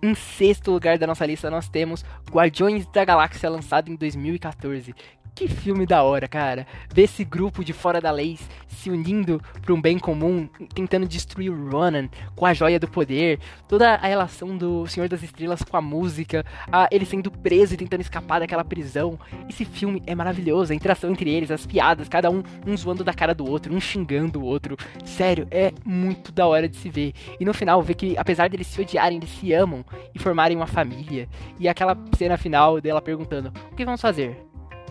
Em 0.00 0.14
sexto 0.14 0.70
lugar 0.70 0.96
da 0.96 1.08
nossa 1.08 1.26
lista, 1.26 1.50
nós 1.50 1.68
temos 1.68 2.04
Guardiões 2.30 2.86
da 2.86 3.04
Galáxia, 3.04 3.50
lançado 3.50 3.90
em 3.90 3.96
2014. 3.96 4.94
Que 5.34 5.48
filme 5.48 5.86
da 5.86 6.02
hora, 6.02 6.26
cara. 6.26 6.66
Ver 6.92 7.02
esse 7.02 7.24
grupo 7.24 7.64
de 7.64 7.72
fora 7.72 8.00
da 8.00 8.10
lei 8.10 8.38
se 8.66 8.90
unindo 8.90 9.40
para 9.62 9.74
um 9.74 9.80
bem 9.80 9.98
comum, 9.98 10.48
tentando 10.74 11.06
destruir 11.06 11.50
o 11.50 11.70
Ronan 11.70 12.08
com 12.34 12.46
a 12.46 12.54
joia 12.54 12.78
do 12.78 12.88
poder, 12.88 13.38
toda 13.68 13.94
a 13.94 14.06
relação 14.06 14.56
do 14.56 14.86
Senhor 14.86 15.08
das 15.08 15.22
Estrelas 15.22 15.62
com 15.62 15.76
a 15.76 15.80
música, 15.80 16.44
a 16.70 16.88
ele 16.90 17.04
sendo 17.04 17.30
preso 17.30 17.74
e 17.74 17.76
tentando 17.76 18.00
escapar 18.00 18.40
daquela 18.40 18.64
prisão. 18.64 19.18
Esse 19.48 19.64
filme 19.64 20.02
é 20.06 20.14
maravilhoso, 20.14 20.72
a 20.72 20.76
interação 20.76 21.10
entre 21.10 21.30
eles, 21.30 21.50
as 21.50 21.66
piadas, 21.66 22.08
cada 22.08 22.30
um 22.30 22.42
um 22.66 22.76
zoando 22.76 23.04
da 23.04 23.12
cara 23.12 23.34
do 23.34 23.48
outro, 23.48 23.74
um 23.74 23.80
xingando 23.80 24.40
o 24.40 24.44
outro. 24.44 24.76
Sério, 25.04 25.46
é 25.50 25.72
muito 25.84 26.32
da 26.32 26.46
hora 26.46 26.68
de 26.68 26.76
se 26.76 26.88
ver. 26.88 27.12
E 27.38 27.44
no 27.44 27.54
final, 27.54 27.82
ver 27.82 27.94
que 27.94 28.16
apesar 28.16 28.48
deles 28.48 28.66
se 28.66 28.80
odiarem, 28.80 29.18
eles 29.18 29.30
se 29.30 29.52
amam 29.52 29.84
e 30.14 30.18
formarem 30.18 30.56
uma 30.56 30.66
família. 30.66 31.28
E 31.58 31.68
aquela 31.68 31.96
cena 32.16 32.36
final 32.36 32.80
dela 32.80 33.00
perguntando: 33.00 33.52
"O 33.72 33.74
que 33.74 33.84
vamos 33.84 34.00
fazer?" 34.00 34.47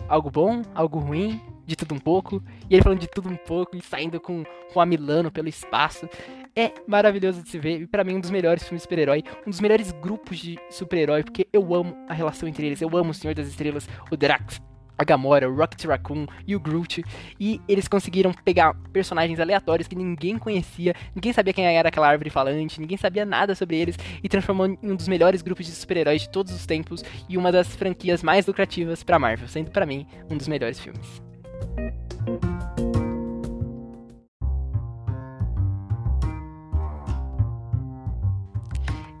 Algo 0.08 0.30
bom, 0.30 0.62
algo 0.74 0.98
ruim, 0.98 1.40
de 1.66 1.76
tudo 1.76 1.94
um 1.94 1.98
pouco, 1.98 2.42
e 2.68 2.74
ele 2.74 2.82
falando 2.82 3.00
de 3.00 3.08
tudo 3.08 3.28
um 3.28 3.36
pouco 3.36 3.76
e 3.76 3.82
saindo 3.82 4.18
com, 4.18 4.42
com 4.72 4.80
a 4.80 4.86
Milano 4.86 5.30
pelo 5.30 5.48
espaço. 5.48 6.08
É 6.56 6.72
maravilhoso 6.86 7.42
de 7.42 7.50
se 7.50 7.58
ver, 7.58 7.82
e 7.82 7.86
pra 7.86 8.02
mim 8.02 8.14
um 8.14 8.20
dos 8.20 8.30
melhores 8.30 8.62
filmes 8.62 8.80
de 8.80 8.84
super-herói, 8.84 9.22
um 9.46 9.50
dos 9.50 9.60
melhores 9.60 9.92
grupos 9.92 10.38
de 10.38 10.58
super-herói, 10.70 11.22
porque 11.22 11.46
eu 11.52 11.74
amo 11.74 11.94
a 12.08 12.14
relação 12.14 12.48
entre 12.48 12.66
eles, 12.66 12.80
eu 12.80 12.96
amo 12.96 13.10
o 13.10 13.14
Senhor 13.14 13.34
das 13.34 13.46
Estrelas, 13.46 13.88
o 14.10 14.16
Drax, 14.16 14.60
a 14.98 15.04
Gamora, 15.04 15.48
o 15.48 15.54
Rocket 15.54 15.84
Raccoon 15.84 16.26
e 16.46 16.56
o 16.56 16.60
Groot. 16.60 17.04
E 17.38 17.60
eles 17.68 17.86
conseguiram 17.86 18.32
pegar 18.32 18.74
personagens 18.92 19.38
aleatórios 19.38 19.88
que 19.88 19.94
ninguém 19.94 20.36
conhecia, 20.38 20.94
ninguém 21.14 21.32
sabia 21.32 21.52
quem 21.52 21.64
era 21.64 21.88
aquela 21.88 22.08
árvore 22.08 22.30
falante, 22.30 22.80
ninguém 22.80 22.98
sabia 22.98 23.24
nada 23.24 23.54
sobre 23.54 23.76
eles 23.76 23.96
e 24.22 24.28
transformou 24.28 24.66
em 24.66 24.78
um 24.82 24.96
dos 24.96 25.08
melhores 25.08 25.40
grupos 25.40 25.66
de 25.66 25.72
super-heróis 25.72 26.22
de 26.22 26.28
todos 26.30 26.52
os 26.52 26.66
tempos 26.66 27.04
e 27.28 27.38
uma 27.38 27.52
das 27.52 27.76
franquias 27.76 28.22
mais 28.22 28.46
lucrativas 28.46 29.02
para 29.02 29.18
Marvel, 29.18 29.48
sendo 29.48 29.70
para 29.70 29.86
mim 29.86 30.06
um 30.28 30.36
dos 30.36 30.48
melhores 30.48 30.80
filmes. 30.80 31.22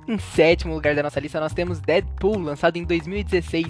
Em 0.08 0.16
sétimo 0.16 0.72
lugar 0.72 0.94
da 0.94 1.02
nossa 1.02 1.20
lista, 1.20 1.38
nós 1.38 1.52
temos 1.52 1.80
Deadpool, 1.80 2.38
lançado 2.38 2.78
em 2.78 2.84
2016. 2.84 3.66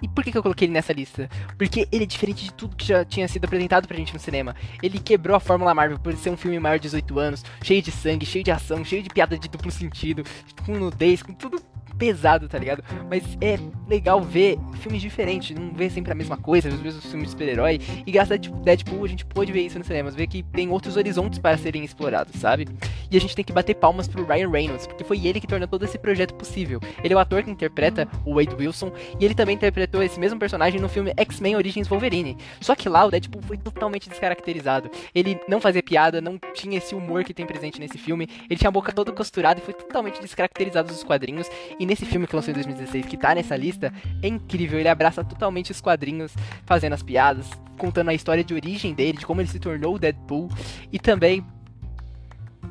E 0.00 0.08
por 0.08 0.24
que, 0.24 0.32
que 0.32 0.38
eu 0.38 0.42
coloquei 0.42 0.64
ele 0.64 0.72
nessa 0.72 0.90
lista? 0.90 1.28
Porque 1.58 1.86
ele 1.92 2.04
é 2.04 2.06
diferente 2.06 2.44
de 2.44 2.54
tudo 2.54 2.74
que 2.74 2.86
já 2.86 3.04
tinha 3.04 3.28
sido 3.28 3.44
apresentado 3.44 3.86
pra 3.86 3.98
gente 3.98 4.14
no 4.14 4.18
cinema. 4.18 4.56
Ele 4.82 4.98
quebrou 4.98 5.36
a 5.36 5.40
Fórmula 5.40 5.74
Marvel 5.74 5.98
por 5.98 6.16
ser 6.16 6.30
um 6.30 6.36
filme 6.36 6.58
maior 6.58 6.78
de 6.78 6.84
18 6.84 7.18
anos, 7.18 7.44
cheio 7.62 7.82
de 7.82 7.90
sangue, 7.90 8.24
cheio 8.24 8.42
de 8.42 8.50
ação, 8.50 8.82
cheio 8.82 9.02
de 9.02 9.10
piada 9.10 9.36
de 9.36 9.50
duplo 9.50 9.70
sentido, 9.70 10.24
com 10.64 10.72
nudez, 10.72 11.22
com 11.22 11.34
tudo 11.34 11.60
pesado, 11.98 12.48
tá 12.48 12.58
ligado? 12.58 12.82
Mas 13.10 13.22
é 13.38 13.58
legal 13.92 14.22
ver 14.22 14.58
filmes 14.80 15.02
diferentes, 15.02 15.54
não 15.54 15.70
ver 15.70 15.90
sempre 15.90 16.12
a 16.12 16.14
mesma 16.14 16.36
coisa, 16.36 16.68
os 16.68 16.80
mesmos 16.80 17.04
filmes 17.04 17.26
de 17.26 17.30
super-herói. 17.32 17.78
E 18.06 18.10
graças 18.10 18.32
a 18.32 18.36
Deadpool 18.36 19.04
a 19.04 19.08
gente 19.08 19.24
pôde 19.24 19.52
ver 19.52 19.60
isso 19.60 19.78
no 19.78 19.84
cinema, 19.84 20.10
ver 20.10 20.26
que 20.26 20.42
tem 20.42 20.70
outros 20.70 20.96
horizontes 20.96 21.38
para 21.38 21.56
serem 21.58 21.84
explorados, 21.84 22.40
sabe? 22.40 22.66
E 23.10 23.16
a 23.16 23.20
gente 23.20 23.36
tem 23.36 23.44
que 23.44 23.52
bater 23.52 23.74
palmas 23.74 24.08
pro 24.08 24.24
Ryan 24.24 24.50
Reynolds, 24.50 24.86
porque 24.86 25.04
foi 25.04 25.26
ele 25.26 25.40
que 25.40 25.46
tornou 25.46 25.68
todo 25.68 25.84
esse 25.84 25.98
projeto 25.98 26.34
possível. 26.34 26.80
Ele 27.04 27.12
é 27.12 27.16
o 27.16 27.20
ator 27.20 27.42
que 27.42 27.50
interpreta 27.50 28.08
o 28.24 28.36
Wade 28.36 28.54
Wilson, 28.54 28.90
e 29.20 29.24
ele 29.24 29.34
também 29.34 29.54
interpretou 29.54 30.02
esse 30.02 30.18
mesmo 30.18 30.38
personagem 30.38 30.80
no 30.80 30.88
filme 30.88 31.12
X-Men 31.16 31.56
Origins 31.56 31.88
Wolverine. 31.88 32.38
Só 32.60 32.74
que 32.74 32.88
lá 32.88 33.04
o 33.04 33.10
Deadpool 33.10 33.42
foi 33.42 33.58
totalmente 33.58 34.08
descaracterizado. 34.08 34.90
Ele 35.14 35.38
não 35.46 35.60
fazia 35.60 35.82
piada, 35.82 36.20
não 36.22 36.38
tinha 36.54 36.78
esse 36.78 36.94
humor 36.94 37.22
que 37.24 37.34
tem 37.34 37.44
presente 37.44 37.78
nesse 37.78 37.98
filme, 37.98 38.28
ele 38.48 38.58
tinha 38.58 38.68
a 38.68 38.72
boca 38.72 38.92
toda 38.92 39.12
costurada 39.12 39.60
e 39.60 39.62
foi 39.62 39.74
totalmente 39.74 40.20
descaracterizado 40.20 40.88
dos 40.88 41.04
quadrinhos. 41.04 41.48
E 41.78 41.84
nesse 41.84 42.06
filme 42.06 42.26
que 42.26 42.34
lançou 42.34 42.50
em 42.50 42.54
2016, 42.54 43.06
que 43.06 43.16
tá 43.16 43.34
nessa 43.34 43.56
lista, 43.56 43.81
é 44.22 44.28
incrível. 44.28 44.78
Ele 44.78 44.88
abraça 44.88 45.24
totalmente 45.24 45.70
os 45.70 45.80
quadrinhos, 45.80 46.34
fazendo 46.66 46.92
as 46.92 47.02
piadas, 47.02 47.48
contando 47.78 48.10
a 48.10 48.14
história 48.14 48.44
de 48.44 48.52
origem 48.52 48.92
dele, 48.92 49.18
de 49.18 49.26
como 49.26 49.40
ele 49.40 49.48
se 49.48 49.58
tornou 49.58 49.94
o 49.94 49.98
Deadpool, 49.98 50.50
e 50.92 50.98
também 50.98 51.44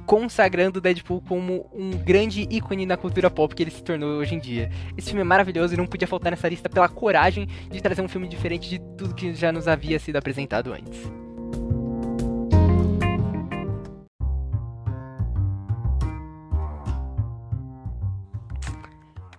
consagrando 0.05 0.79
o 0.79 0.81
Deadpool 0.81 1.21
como 1.21 1.69
um 1.73 1.91
grande 1.91 2.47
ícone 2.49 2.85
na 2.85 2.97
cultura 2.97 3.29
pop 3.29 3.53
que 3.53 3.63
ele 3.63 3.71
se 3.71 3.83
tornou 3.83 4.19
hoje 4.19 4.35
em 4.35 4.39
dia. 4.39 4.69
Esse 4.97 5.07
filme 5.07 5.21
é 5.21 5.25
maravilhoso 5.25 5.73
e 5.73 5.77
não 5.77 5.87
podia 5.87 6.07
faltar 6.07 6.31
nessa 6.31 6.49
lista 6.49 6.69
pela 6.69 6.89
coragem 6.89 7.47
de 7.69 7.81
trazer 7.81 8.01
um 8.01 8.07
filme 8.07 8.27
diferente 8.27 8.69
de 8.69 8.79
tudo 8.97 9.15
que 9.15 9.33
já 9.33 9.51
nos 9.51 9.67
havia 9.67 9.99
sido 9.99 10.17
apresentado 10.17 10.73
antes. 10.73 11.09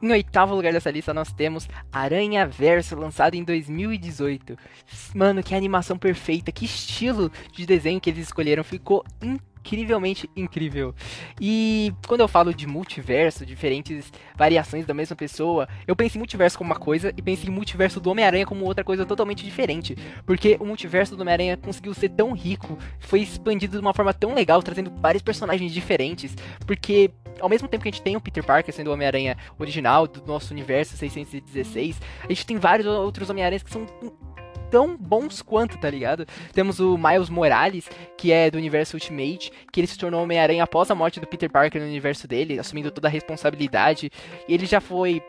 Em 0.02 0.11
oitavo 0.11 0.52
lugar 0.52 0.73
dessa 0.73 0.90
lista 0.90 1.14
nós 1.14 1.32
temos 1.32 1.68
Aranha 1.92 2.44
Verso, 2.44 2.97
lançado 2.97 3.35
em 3.35 3.44
2018. 3.44 4.59
Mano, 5.14 5.44
que 5.44 5.54
animação 5.54 5.97
perfeita, 5.97 6.50
que 6.50 6.64
estilo 6.64 7.30
de 7.52 7.64
desenho 7.64 8.00
que 8.00 8.11
eles 8.11 8.26
escolheram, 8.26 8.64
ficou 8.64 9.04
incrível 9.23 9.51
incrivelmente 9.62 10.28
incrível. 10.37 10.92
E 11.40 11.92
quando 12.07 12.21
eu 12.21 12.28
falo 12.28 12.52
de 12.52 12.66
multiverso, 12.66 13.47
diferentes 13.47 14.12
variações 14.37 14.85
da 14.85 14.92
mesma 14.92 15.14
pessoa, 15.14 15.69
eu 15.87 15.95
penso 15.95 16.16
em 16.16 16.19
multiverso 16.19 16.59
como 16.59 16.71
uma 16.71 16.78
coisa 16.78 17.12
e 17.16 17.23
penso 17.23 17.47
em 17.47 17.50
multiverso 17.50 18.00
do 18.00 18.11
Homem-Aranha 18.11 18.45
como 18.45 18.64
outra 18.64 18.83
coisa 18.83 19.07
totalmente 19.07 19.45
diferente. 19.45 19.97
Porque 20.26 20.57
o 20.61 20.66
multiverso 20.66 21.16
do 21.16 21.21
Homem-Aranha 21.23 21.57
conseguiu 21.57 21.95
ser 21.95 22.09
tão 22.11 22.33
rico, 22.33 22.76
foi 22.99 23.21
expandido 23.21 23.76
de 23.76 23.83
uma 23.83 23.95
forma 23.95 24.12
tão 24.12 24.35
legal, 24.35 24.62
trazendo 24.62 24.90
vários 24.90 25.23
personagens 25.23 25.73
diferentes. 25.73 26.35
Porque 26.66 27.11
ao 27.40 27.49
mesmo 27.49 27.69
tempo 27.69 27.83
que 27.83 27.88
a 27.88 27.92
gente 27.92 28.02
tem 28.02 28.16
o 28.16 28.21
Peter 28.21 28.45
Parker 28.45 28.75
sendo 28.75 28.88
o 28.88 28.92
Homem-Aranha 28.92 29.37
original 29.59 30.07
do 30.07 30.26
nosso 30.26 30.52
universo 30.52 30.97
616, 30.97 32.00
a 32.25 32.28
gente 32.28 32.47
tem 32.47 32.57
vários 32.57 32.87
outros 32.87 33.31
Homem-Aranhas 33.31 33.62
que 33.62 33.71
são 33.71 33.87
tão 34.72 34.96
bons 34.96 35.42
quanto, 35.42 35.76
tá 35.76 35.90
ligado? 35.90 36.26
Temos 36.54 36.80
o 36.80 36.96
Miles 36.96 37.28
Morales, 37.28 37.90
que 38.16 38.32
é 38.32 38.50
do 38.50 38.56
universo 38.56 38.96
Ultimate, 38.96 39.52
que 39.70 39.78
ele 39.78 39.86
se 39.86 39.98
tornou 39.98 40.22
Homem-Aranha 40.22 40.64
após 40.64 40.90
a 40.90 40.94
morte 40.94 41.20
do 41.20 41.26
Peter 41.26 41.50
Parker 41.50 41.82
no 41.82 41.86
universo 41.86 42.26
dele, 42.26 42.58
assumindo 42.58 42.90
toda 42.90 43.06
a 43.06 43.10
responsabilidade. 43.10 44.10
Ele 44.48 44.64
já 44.64 44.80
foi 44.80 45.22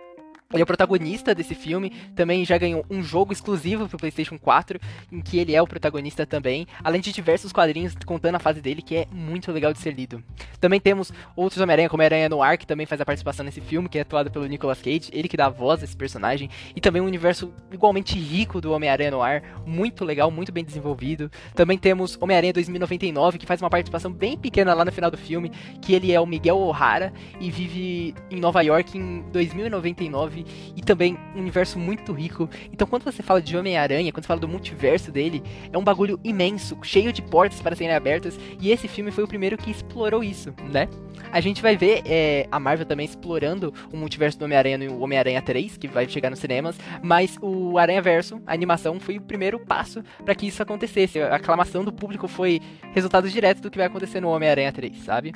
ele 0.54 0.62
é 0.62 0.64
o 0.64 0.68
protagonista 0.68 1.34
desse 1.34 1.56
filme, 1.56 1.90
também 2.16 2.46
já 2.46 2.58
ganhou 2.58 2.86
um 2.90 3.02
jogo 3.02 3.34
exclusivo 3.34 3.90
pro 3.90 3.98
PlayStation 3.98 4.38
4, 4.38 4.80
em 5.12 5.20
que 5.20 5.40
ele 5.40 5.56
é 5.56 5.62
o 5.62 5.68
protagonista 5.68 6.26
também, 6.26 6.68
além 6.84 7.02
de 7.02 7.12
diversos 7.12 7.52
quadrinhos 7.52 7.96
contando 8.06 8.36
a 8.36 8.40
fase 8.40 8.62
dele, 8.62 8.82
que 8.82 8.96
é 8.96 9.08
muito 9.12 9.52
legal 9.52 9.74
de 9.74 9.80
ser 9.80 9.94
lido. 9.94 10.24
Também 10.60 10.80
temos 10.80 11.12
outros 11.36 11.60
Homem-Aranha, 11.60 11.90
como 11.90 12.02
Homem-Aranha 12.02 12.30
Noir, 12.30 12.58
que 12.58 12.68
também 12.68 12.86
faz 12.86 13.02
a 13.02 13.06
participação 13.06 13.44
nesse 13.44 13.62
filme, 13.62 13.90
que 13.90 13.98
é 13.98 14.02
atuado 14.02 14.30
pelo 14.30 14.46
Nicolas 14.46 14.82
Cage, 14.82 15.10
ele 15.12 15.28
que 15.28 15.36
dá 15.36 15.48
a 15.48 15.50
voz 15.50 15.82
a 15.82 15.86
esse 15.86 15.98
personagem, 15.98 16.50
e 16.76 16.80
também 16.80 17.02
um 17.02 17.06
universo 17.06 17.52
igualmente 17.72 18.18
rico 18.18 18.62
do 18.62 18.72
Homem-Aranha 18.72 19.12
Noir, 19.12 19.44
muito 19.66 20.06
legal, 20.06 20.30
muito 20.30 20.52
bem 20.52 20.64
desenvolvido. 20.64 21.32
Também 21.56 21.78
temos 21.78 22.18
Homem-Aranha 22.22 22.54
2099, 22.54 23.38
que 23.40 23.46
faz 23.46 23.62
uma 23.62 23.70
participação 23.70 24.12
bem 24.12 24.38
pequena 24.38 24.74
lá 24.74 24.86
no 24.86 24.92
final 24.92 25.10
do 25.10 25.18
filme, 25.18 25.52
que 25.82 25.94
ele 25.94 26.12
é 26.12 26.20
o 26.20 26.26
Miguel 26.26 26.58
O'Hara 26.58 27.12
e 27.40 27.50
vive 27.50 28.14
em 28.30 28.40
Nova 28.40 28.62
York 28.62 28.98
em 28.98 29.24
2099 29.32 30.43
e 30.76 30.82
também 30.82 31.18
um 31.36 31.40
universo 31.40 31.80
muito 31.80 32.12
rico. 32.12 32.50
Então, 32.72 32.88
quando 32.88 33.04
você 33.04 33.24
fala 33.24 33.42
de 33.42 33.56
Homem-Aranha, 33.56 34.12
quando 34.12 34.24
você 34.24 34.28
fala 34.28 34.40
do 34.40 34.48
multiverso 34.48 35.12
dele, 35.12 35.44
é 35.72 35.78
um 35.78 35.84
bagulho 35.84 36.20
imenso, 36.24 36.78
cheio 36.84 37.12
de 37.12 37.22
portas 37.22 37.62
para 37.62 37.76
serem 37.76 37.96
abertas, 37.96 38.38
e 38.60 38.72
esse 38.72 38.88
filme 38.88 39.12
foi 39.12 39.24
o 39.24 39.28
primeiro 39.28 39.58
que 39.58 39.72
explorou 39.72 40.24
isso, 40.24 40.54
né? 40.72 40.88
A 41.32 41.42
gente 41.42 41.62
vai 41.62 41.76
ver 41.76 42.04
é, 42.06 42.48
a 42.52 42.60
Marvel 42.60 42.86
também 42.86 43.06
explorando 43.06 43.74
o 43.92 43.98
multiverso 43.98 44.38
do 44.38 44.46
Homem-Aranha 44.46 44.78
no 44.78 45.02
Homem-Aranha 45.02 45.42
3, 45.42 45.78
que 45.78 45.88
vai 45.88 46.08
chegar 46.08 46.30
nos 46.30 46.40
cinemas, 46.40 46.78
mas 47.02 47.38
o 47.42 47.78
Aranha 47.78 48.02
Verso, 48.02 48.42
a 48.46 48.54
animação, 48.54 49.00
foi 49.00 49.18
o 49.18 49.22
primeiro 49.22 49.60
passo 49.60 50.04
para 50.24 50.36
que 50.36 50.48
isso 50.48 50.62
acontecesse. 50.62 51.20
A 51.20 51.36
aclamação 51.36 51.84
do 51.84 51.92
público 51.92 52.28
foi 52.28 52.60
resultado 52.94 53.30
direto 53.30 53.62
do 53.62 53.72
que 53.72 53.78
vai 53.78 53.88
acontecer 53.88 54.20
no 54.20 54.30
Homem-Aranha 54.30 54.72
3, 54.72 54.98
sabe? 55.04 55.34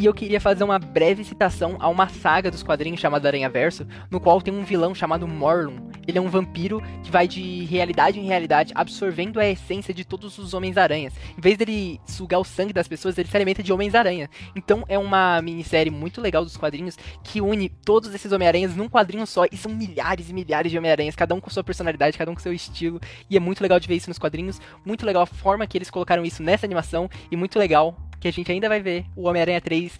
E 0.00 0.06
eu 0.06 0.14
queria 0.14 0.40
fazer 0.40 0.62
uma 0.62 0.78
breve 0.78 1.24
citação 1.24 1.76
a 1.80 1.88
uma 1.88 2.08
saga 2.08 2.52
dos 2.52 2.62
quadrinhos 2.62 3.00
chamada 3.00 3.28
Aranha 3.28 3.48
Verso, 3.48 3.84
no 4.08 4.20
qual 4.20 4.40
tem 4.40 4.54
um 4.54 4.62
vilão 4.62 4.94
chamado 4.94 5.26
Morlun. 5.26 5.90
Ele 6.06 6.18
é 6.18 6.20
um 6.20 6.28
vampiro 6.28 6.80
que 7.02 7.10
vai 7.10 7.26
de 7.26 7.64
realidade 7.64 8.20
em 8.20 8.24
realidade, 8.24 8.72
absorvendo 8.76 9.40
a 9.40 9.46
essência 9.46 9.92
de 9.92 10.04
todos 10.04 10.38
os 10.38 10.54
Homens-Aranhas. 10.54 11.14
Em 11.36 11.40
vez 11.40 11.58
dele 11.58 12.00
sugar 12.06 12.38
o 12.38 12.44
sangue 12.44 12.72
das 12.72 12.86
pessoas, 12.86 13.18
ele 13.18 13.28
se 13.28 13.36
alimenta 13.36 13.60
de 13.60 13.72
Homens-Aranha. 13.72 14.30
Então 14.54 14.84
é 14.88 14.96
uma 14.96 15.42
minissérie 15.42 15.90
muito 15.90 16.20
legal 16.20 16.44
dos 16.44 16.56
quadrinhos 16.56 16.96
que 17.24 17.40
une 17.40 17.68
todos 17.68 18.14
esses 18.14 18.30
Homem-Aranhas 18.30 18.76
num 18.76 18.88
quadrinho 18.88 19.26
só. 19.26 19.46
E 19.50 19.56
são 19.56 19.74
milhares 19.74 20.30
e 20.30 20.32
milhares 20.32 20.70
de 20.70 20.78
Homem-Aranhas, 20.78 21.16
cada 21.16 21.34
um 21.34 21.40
com 21.40 21.50
sua 21.50 21.64
personalidade, 21.64 22.16
cada 22.16 22.30
um 22.30 22.34
com 22.34 22.40
seu 22.40 22.52
estilo. 22.52 23.00
E 23.28 23.36
é 23.36 23.40
muito 23.40 23.60
legal 23.60 23.80
de 23.80 23.88
ver 23.88 23.96
isso 23.96 24.08
nos 24.08 24.18
quadrinhos. 24.18 24.60
Muito 24.84 25.04
legal 25.04 25.24
a 25.24 25.26
forma 25.26 25.66
que 25.66 25.76
eles 25.76 25.90
colocaram 25.90 26.24
isso 26.24 26.40
nessa 26.40 26.64
animação. 26.64 27.10
E 27.32 27.36
muito 27.36 27.58
legal 27.58 27.96
que 28.20 28.28
a 28.28 28.32
gente 28.32 28.50
ainda 28.50 28.68
vai 28.68 28.80
ver 28.80 29.06
o 29.14 29.28
Homem-Aranha 29.28 29.60
3 29.60 29.98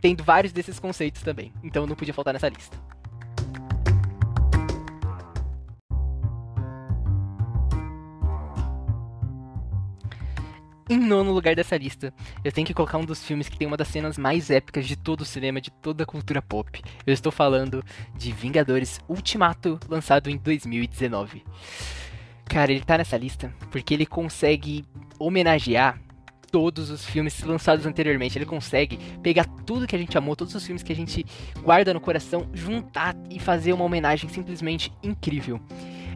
tendo 0.00 0.24
vários 0.24 0.52
desses 0.52 0.78
conceitos 0.78 1.22
também. 1.22 1.52
Então 1.62 1.86
não 1.86 1.94
podia 1.94 2.12
faltar 2.12 2.34
nessa 2.34 2.48
lista. 2.48 2.76
Em 10.90 10.98
nono 10.98 11.32
lugar 11.32 11.54
dessa 11.54 11.76
lista, 11.76 12.12
eu 12.44 12.52
tenho 12.52 12.66
que 12.66 12.74
colocar 12.74 12.98
um 12.98 13.04
dos 13.04 13.24
filmes 13.24 13.48
que 13.48 13.56
tem 13.56 13.66
uma 13.66 13.78
das 13.78 13.88
cenas 13.88 14.18
mais 14.18 14.50
épicas 14.50 14.86
de 14.86 14.94
todo 14.94 15.22
o 15.22 15.24
cinema, 15.24 15.58
de 15.58 15.70
toda 15.70 16.02
a 16.02 16.06
cultura 16.06 16.42
pop. 16.42 16.82
Eu 17.06 17.14
estou 17.14 17.32
falando 17.32 17.82
de 18.14 18.30
Vingadores 18.30 19.00
Ultimato, 19.08 19.80
lançado 19.88 20.28
em 20.28 20.36
2019. 20.36 21.44
Cara, 22.44 22.72
ele 22.72 22.84
tá 22.84 22.98
nessa 22.98 23.16
lista 23.16 23.54
porque 23.70 23.94
ele 23.94 24.04
consegue 24.04 24.84
homenagear 25.18 25.98
todos 26.52 26.90
os 26.90 27.04
filmes 27.04 27.42
lançados 27.42 27.86
anteriormente. 27.86 28.38
Ele 28.38 28.46
consegue 28.46 28.98
pegar 29.22 29.44
tudo 29.66 29.86
que 29.86 29.96
a 29.96 29.98
gente 29.98 30.16
amou, 30.16 30.36
todos 30.36 30.54
os 30.54 30.64
filmes 30.64 30.82
que 30.82 30.92
a 30.92 30.96
gente 30.96 31.24
guarda 31.62 31.92
no 31.92 32.00
coração, 32.00 32.46
juntar 32.52 33.16
e 33.30 33.40
fazer 33.40 33.72
uma 33.72 33.84
homenagem 33.84 34.28
simplesmente 34.28 34.92
incrível. 35.02 35.58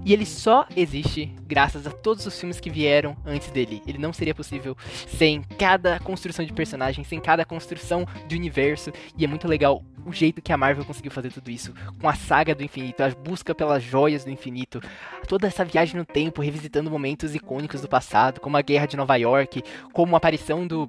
E 0.06 0.12
ele 0.12 0.24
só 0.24 0.68
existe 0.76 1.34
graças 1.48 1.84
a 1.84 1.90
todos 1.90 2.24
os 2.24 2.38
filmes 2.38 2.60
que 2.60 2.70
vieram 2.70 3.16
antes 3.26 3.50
dele. 3.50 3.82
Ele 3.88 3.98
não 3.98 4.12
seria 4.12 4.32
possível 4.32 4.76
sem 5.08 5.42
cada 5.58 5.98
construção 5.98 6.44
de 6.44 6.52
personagem, 6.52 7.02
sem 7.02 7.18
cada 7.18 7.44
construção 7.44 8.06
de 8.28 8.36
universo. 8.36 8.92
E 9.18 9.24
é 9.24 9.26
muito 9.26 9.48
legal 9.48 9.82
o 10.06 10.12
jeito 10.12 10.40
que 10.40 10.52
a 10.52 10.56
Marvel 10.56 10.84
conseguiu 10.84 11.10
fazer 11.10 11.32
tudo 11.32 11.50
isso. 11.50 11.74
Com 12.00 12.08
a 12.08 12.14
saga 12.14 12.54
do 12.54 12.62
infinito, 12.62 13.02
a 13.02 13.10
busca 13.10 13.52
pelas 13.52 13.82
joias 13.82 14.22
do 14.22 14.30
infinito, 14.30 14.80
toda 15.26 15.48
essa 15.48 15.64
viagem 15.64 15.96
no 15.96 16.04
tempo, 16.04 16.40
revisitando 16.40 16.88
momentos 16.88 17.34
icônicos 17.34 17.80
do 17.80 17.88
passado, 17.88 18.40
como 18.40 18.56
a 18.56 18.62
Guerra 18.62 18.86
de 18.86 18.96
Nova 18.96 19.16
York, 19.16 19.60
como 19.92 20.14
a 20.14 20.18
aparição 20.18 20.64
do 20.64 20.88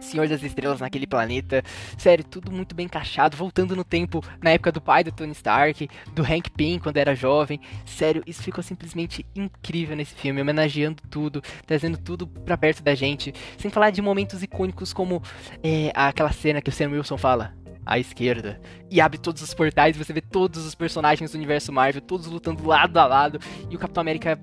Senhor 0.00 0.28
das 0.28 0.42
Estrelas 0.42 0.80
naquele 0.80 1.06
planeta. 1.06 1.62
Sério, 1.96 2.24
tudo 2.24 2.50
muito 2.50 2.74
bem 2.74 2.86
encaixado, 2.86 3.36
voltando 3.36 3.76
no 3.76 3.84
tempo 3.84 4.24
na 4.42 4.50
época 4.50 4.72
do 4.72 4.80
pai 4.80 5.04
do 5.04 5.12
Tony 5.12 5.32
Stark, 5.32 5.88
do 6.14 6.22
Hank 6.22 6.50
Pym 6.50 6.78
quando 6.78 6.96
era 6.96 7.14
jovem. 7.14 7.60
Sério, 7.84 8.22
isso 8.26 8.42
ficou 8.42 8.62
simplesmente 8.62 9.24
incrível 9.34 9.96
nesse 9.96 10.14
filme, 10.14 10.40
homenageando 10.40 11.02
tudo, 11.10 11.42
trazendo 11.66 11.98
tudo 11.98 12.26
pra 12.26 12.56
perto 12.56 12.82
da 12.82 12.94
gente. 12.94 13.32
Sem 13.58 13.70
falar 13.70 13.90
de 13.90 14.02
momentos 14.02 14.42
icônicos 14.42 14.92
como 14.92 15.22
é, 15.62 15.92
aquela 15.94 16.32
cena 16.32 16.60
que 16.60 16.70
o 16.70 16.72
Sam 16.72 16.90
Wilson 16.90 17.18
fala. 17.18 17.54
À 17.84 17.98
esquerda. 17.98 18.60
E 18.90 19.00
abre 19.00 19.18
todos 19.18 19.42
os 19.42 19.54
portais, 19.54 19.96
você 19.96 20.12
vê 20.12 20.20
todos 20.20 20.64
os 20.64 20.74
personagens 20.74 21.32
do 21.32 21.34
universo 21.34 21.72
Marvel, 21.72 22.02
todos 22.02 22.26
lutando 22.26 22.64
lado 22.66 22.98
a 22.98 23.06
lado. 23.06 23.40
E 23.68 23.74
o 23.74 23.78
Capitão 23.78 24.02
América 24.02 24.38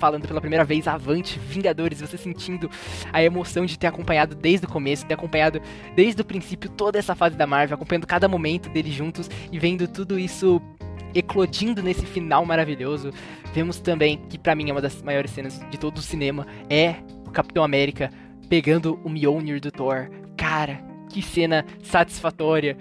falando 0.00 0.26
pela 0.26 0.40
primeira 0.40 0.64
vez 0.64 0.88
Avante, 0.88 1.38
Vingadores, 1.38 2.00
você 2.00 2.16
sentindo 2.16 2.68
a 3.12 3.22
emoção 3.22 3.66
de 3.66 3.78
ter 3.78 3.86
acompanhado 3.86 4.34
desde 4.34 4.66
o 4.66 4.68
começo, 4.68 5.06
ter 5.06 5.14
acompanhado 5.14 5.60
desde 5.94 6.22
o 6.22 6.24
princípio 6.24 6.70
toda 6.70 6.98
essa 6.98 7.14
fase 7.14 7.36
da 7.36 7.46
Marvel, 7.46 7.74
acompanhando 7.74 8.06
cada 8.06 8.26
momento 8.26 8.70
deles 8.70 8.94
juntos 8.94 9.28
e 9.52 9.58
vendo 9.58 9.86
tudo 9.86 10.18
isso 10.18 10.60
eclodindo 11.14 11.82
nesse 11.82 12.06
final 12.06 12.44
maravilhoso. 12.46 13.12
Vemos 13.52 13.78
também 13.78 14.18
que 14.28 14.38
para 14.38 14.54
mim 14.54 14.70
é 14.70 14.72
uma 14.72 14.80
das 14.80 15.02
maiores 15.02 15.30
cenas 15.30 15.60
de 15.70 15.78
todo 15.78 15.98
o 15.98 16.02
cinema 16.02 16.46
é 16.68 16.96
o 17.26 17.30
Capitão 17.30 17.62
América 17.62 18.10
pegando 18.48 18.98
o 19.04 19.10
Mjolnir 19.10 19.60
do 19.60 19.70
Thor. 19.70 20.08
Cara, 20.36 20.82
que 21.10 21.20
cena 21.20 21.66
satisfatória. 21.82 22.76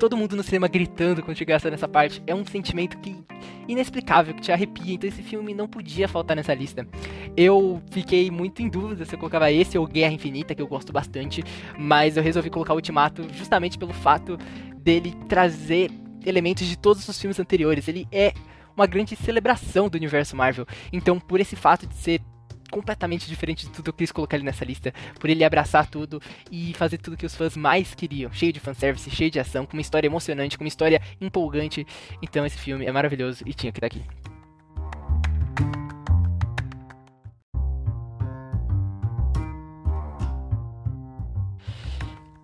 Todo 0.00 0.16
mundo 0.16 0.34
no 0.34 0.42
cinema 0.42 0.66
gritando 0.66 1.22
quando 1.22 1.36
chegasse 1.36 1.70
nessa 1.70 1.86
parte. 1.86 2.22
É 2.26 2.34
um 2.34 2.42
sentimento 2.42 2.96
que 2.98 3.22
inexplicável, 3.68 4.32
que 4.32 4.40
te 4.40 4.50
arrepia. 4.50 4.94
Então 4.94 5.06
esse 5.06 5.22
filme 5.22 5.52
não 5.52 5.68
podia 5.68 6.08
faltar 6.08 6.34
nessa 6.34 6.54
lista. 6.54 6.88
Eu 7.36 7.82
fiquei 7.90 8.30
muito 8.30 8.62
em 8.62 8.68
dúvida 8.70 9.04
se 9.04 9.14
eu 9.14 9.18
colocava 9.18 9.52
esse 9.52 9.76
ou 9.76 9.86
Guerra 9.86 10.14
Infinita, 10.14 10.54
que 10.54 10.62
eu 10.62 10.66
gosto 10.66 10.90
bastante. 10.90 11.44
Mas 11.78 12.16
eu 12.16 12.22
resolvi 12.22 12.48
colocar 12.48 12.72
Ultimato 12.72 13.26
justamente 13.34 13.76
pelo 13.76 13.92
fato 13.92 14.38
dele 14.78 15.14
trazer 15.28 15.90
elementos 16.24 16.66
de 16.66 16.78
todos 16.78 17.06
os 17.06 17.20
filmes 17.20 17.38
anteriores. 17.38 17.86
Ele 17.86 18.08
é 18.10 18.32
uma 18.74 18.86
grande 18.86 19.14
celebração 19.16 19.90
do 19.90 19.96
universo 19.96 20.34
Marvel. 20.34 20.66
Então, 20.90 21.20
por 21.20 21.40
esse 21.40 21.56
fato 21.56 21.86
de 21.86 21.94
ser 21.96 22.22
completamente 22.70 23.28
diferente 23.28 23.66
de 23.66 23.72
tudo 23.72 23.84
que 23.84 23.90
eu 23.90 23.94
quis 23.94 24.12
colocar 24.12 24.36
ele 24.36 24.44
nessa 24.44 24.64
lista, 24.64 24.92
por 25.18 25.28
ele 25.28 25.44
abraçar 25.44 25.86
tudo 25.86 26.22
e 26.50 26.72
fazer 26.74 26.98
tudo 26.98 27.16
que 27.16 27.26
os 27.26 27.34
fãs 27.34 27.56
mais 27.56 27.94
queriam, 27.94 28.32
cheio 28.32 28.52
de 28.52 28.60
fanservice, 28.60 29.10
cheio 29.10 29.30
de 29.30 29.40
ação, 29.40 29.66
com 29.66 29.74
uma 29.74 29.82
história 29.82 30.06
emocionante, 30.06 30.56
com 30.56 30.64
uma 30.64 30.68
história 30.68 31.00
empolgante. 31.20 31.86
Então 32.22 32.46
esse 32.46 32.58
filme 32.58 32.86
é 32.86 32.92
maravilhoso 32.92 33.44
e 33.46 33.52
tinha 33.52 33.72
que 33.72 33.78
estar 33.78 33.86
aqui. 33.86 34.02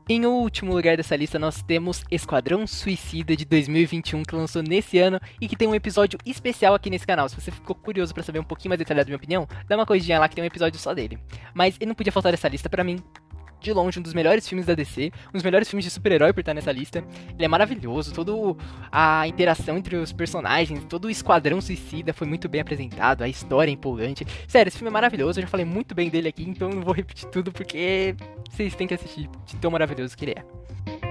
Em 0.09 0.25
último 0.25 0.73
lugar 0.73 0.97
dessa 0.97 1.17
lista, 1.17 1.37
nós 1.37 1.63
temos 1.63 2.05
Esquadrão 2.09 2.65
Suicida 2.65 3.35
de 3.35 3.45
2021, 3.45 4.23
que 4.23 4.37
lançou 4.37 4.63
nesse 4.63 5.01
ano 5.01 5.19
e 5.41 5.49
que 5.49 5.57
tem 5.57 5.67
um 5.67 5.75
episódio 5.75 6.17
especial 6.25 6.77
aqui 6.77 6.89
nesse 6.89 7.05
canal. 7.05 7.29
Se 7.29 7.35
você 7.35 7.51
ficou 7.51 7.75
curioso 7.75 8.15
para 8.15 8.23
saber 8.23 8.39
um 8.39 8.45
pouquinho 8.45 8.71
mais 8.71 8.79
detalhado 8.79 9.07
da 9.07 9.11
minha 9.11 9.17
opinião, 9.17 9.49
dá 9.67 9.75
uma 9.75 9.85
corridinha 9.85 10.21
lá 10.21 10.29
que 10.29 10.37
tem 10.37 10.45
um 10.45 10.47
episódio 10.47 10.79
só 10.79 10.95
dele. 10.95 11.19
Mas 11.53 11.75
ele 11.81 11.89
não 11.89 11.95
podia 11.97 12.13
faltar 12.13 12.31
dessa 12.31 12.47
lista 12.47 12.71
para 12.71 12.85
mim, 12.85 13.03
de 13.61 13.73
longe 13.73 13.99
um 13.99 14.03
dos 14.03 14.15
melhores 14.15 14.49
filmes 14.49 14.67
da 14.67 14.75
DC, 14.75 15.11
um 15.29 15.33
dos 15.33 15.43
melhores 15.43 15.69
filmes 15.69 15.85
de 15.85 15.91
super-herói 15.91 16.33
por 16.33 16.41
estar 16.41 16.55
nessa 16.55 16.73
lista. 16.73 17.05
Ele 17.35 17.45
é 17.45 17.49
maravilhoso, 17.49 18.13
toda 18.13 18.33
a 18.91 19.27
interação 19.27 19.77
entre 19.77 19.97
os 19.97 20.13
personagens, 20.13 20.85
todo 20.89 21.07
o 21.07 21.11
esquadrão 21.11 21.61
suicida 21.61 22.13
foi 22.13 22.27
muito 22.27 22.49
bem 22.49 22.61
apresentado, 22.61 23.23
a 23.23 23.29
história 23.29 23.71
é 23.71 23.75
empolgante. 23.75 24.27
Sério, 24.47 24.69
esse 24.69 24.79
filme 24.79 24.89
é 24.89 24.93
maravilhoso, 24.93 25.39
eu 25.39 25.43
já 25.43 25.49
falei 25.49 25.67
muito 25.67 25.95
bem 25.95 26.11
dele 26.11 26.29
aqui, 26.29 26.45
então 26.49 26.69
não 26.69 26.83
vou 26.83 26.95
repetir 26.95 27.29
tudo 27.31 27.53
porque 27.53 28.15
vocês 28.51 28.75
têm 28.75 28.87
que 28.87 28.95
assistir 28.95 29.29
de 29.47 29.57
tão 29.57 29.71
maravilhoso 29.71 30.17
que 30.17 30.25
ele 30.25 30.33
é. 30.33 31.06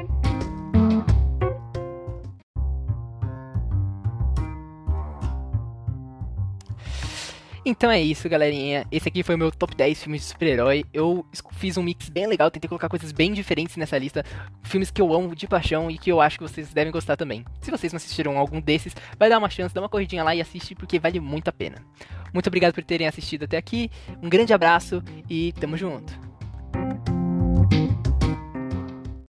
Então 7.68 7.90
é 7.90 8.00
isso, 8.00 8.30
galerinha. 8.30 8.86
Esse 8.92 9.10
aqui 9.10 9.24
foi 9.24 9.34
o 9.34 9.38
meu 9.40 9.52
top 9.52 9.76
10 9.76 10.04
filmes 10.04 10.22
de 10.22 10.28
super-herói. 10.28 10.86
Eu 10.94 11.26
fiz 11.54 11.76
um 11.78 11.82
mix 11.82 12.10
bem 12.10 12.28
legal, 12.28 12.52
tentei 12.52 12.68
colocar 12.68 12.88
coisas 12.88 13.12
bem 13.12 13.34
diferentes 13.34 13.76
nessa 13.76 13.98
lista. 13.98 14.24
Filmes 14.62 14.92
que 14.92 15.02
eu 15.02 15.12
amo 15.12 15.36
de 15.36 15.48
paixão 15.48 15.90
e 15.90 15.98
que 15.98 16.12
eu 16.12 16.22
acho 16.22 16.38
que 16.38 16.44
vocês 16.44 16.72
devem 16.72 16.94
gostar 16.94 17.18
também. 17.18 17.44
Se 17.62 17.72
vocês 17.72 17.92
não 17.92 17.98
assistiram 17.98 18.38
algum 18.38 18.62
desses, 18.62 18.96
vai 19.18 19.30
dar 19.30 19.40
uma 19.40 19.50
chance, 19.50 19.74
dá 19.74 19.82
uma 19.82 19.90
corridinha 19.90 20.24
lá 20.24 20.36
e 20.36 20.42
assiste 20.42 20.76
porque 20.76 21.00
vale 21.00 21.20
muito 21.20 21.48
a 21.48 21.52
pena. 21.52 21.78
Muito 22.32 22.46
obrigado 22.46 22.74
por 22.74 22.84
terem 22.84 23.08
assistido 23.08 23.46
até 23.46 23.58
aqui. 23.58 23.90
Um 24.22 24.30
grande 24.30 24.54
abraço 24.54 25.02
e 25.28 25.52
tamo 25.54 25.76
junto. 25.76 26.25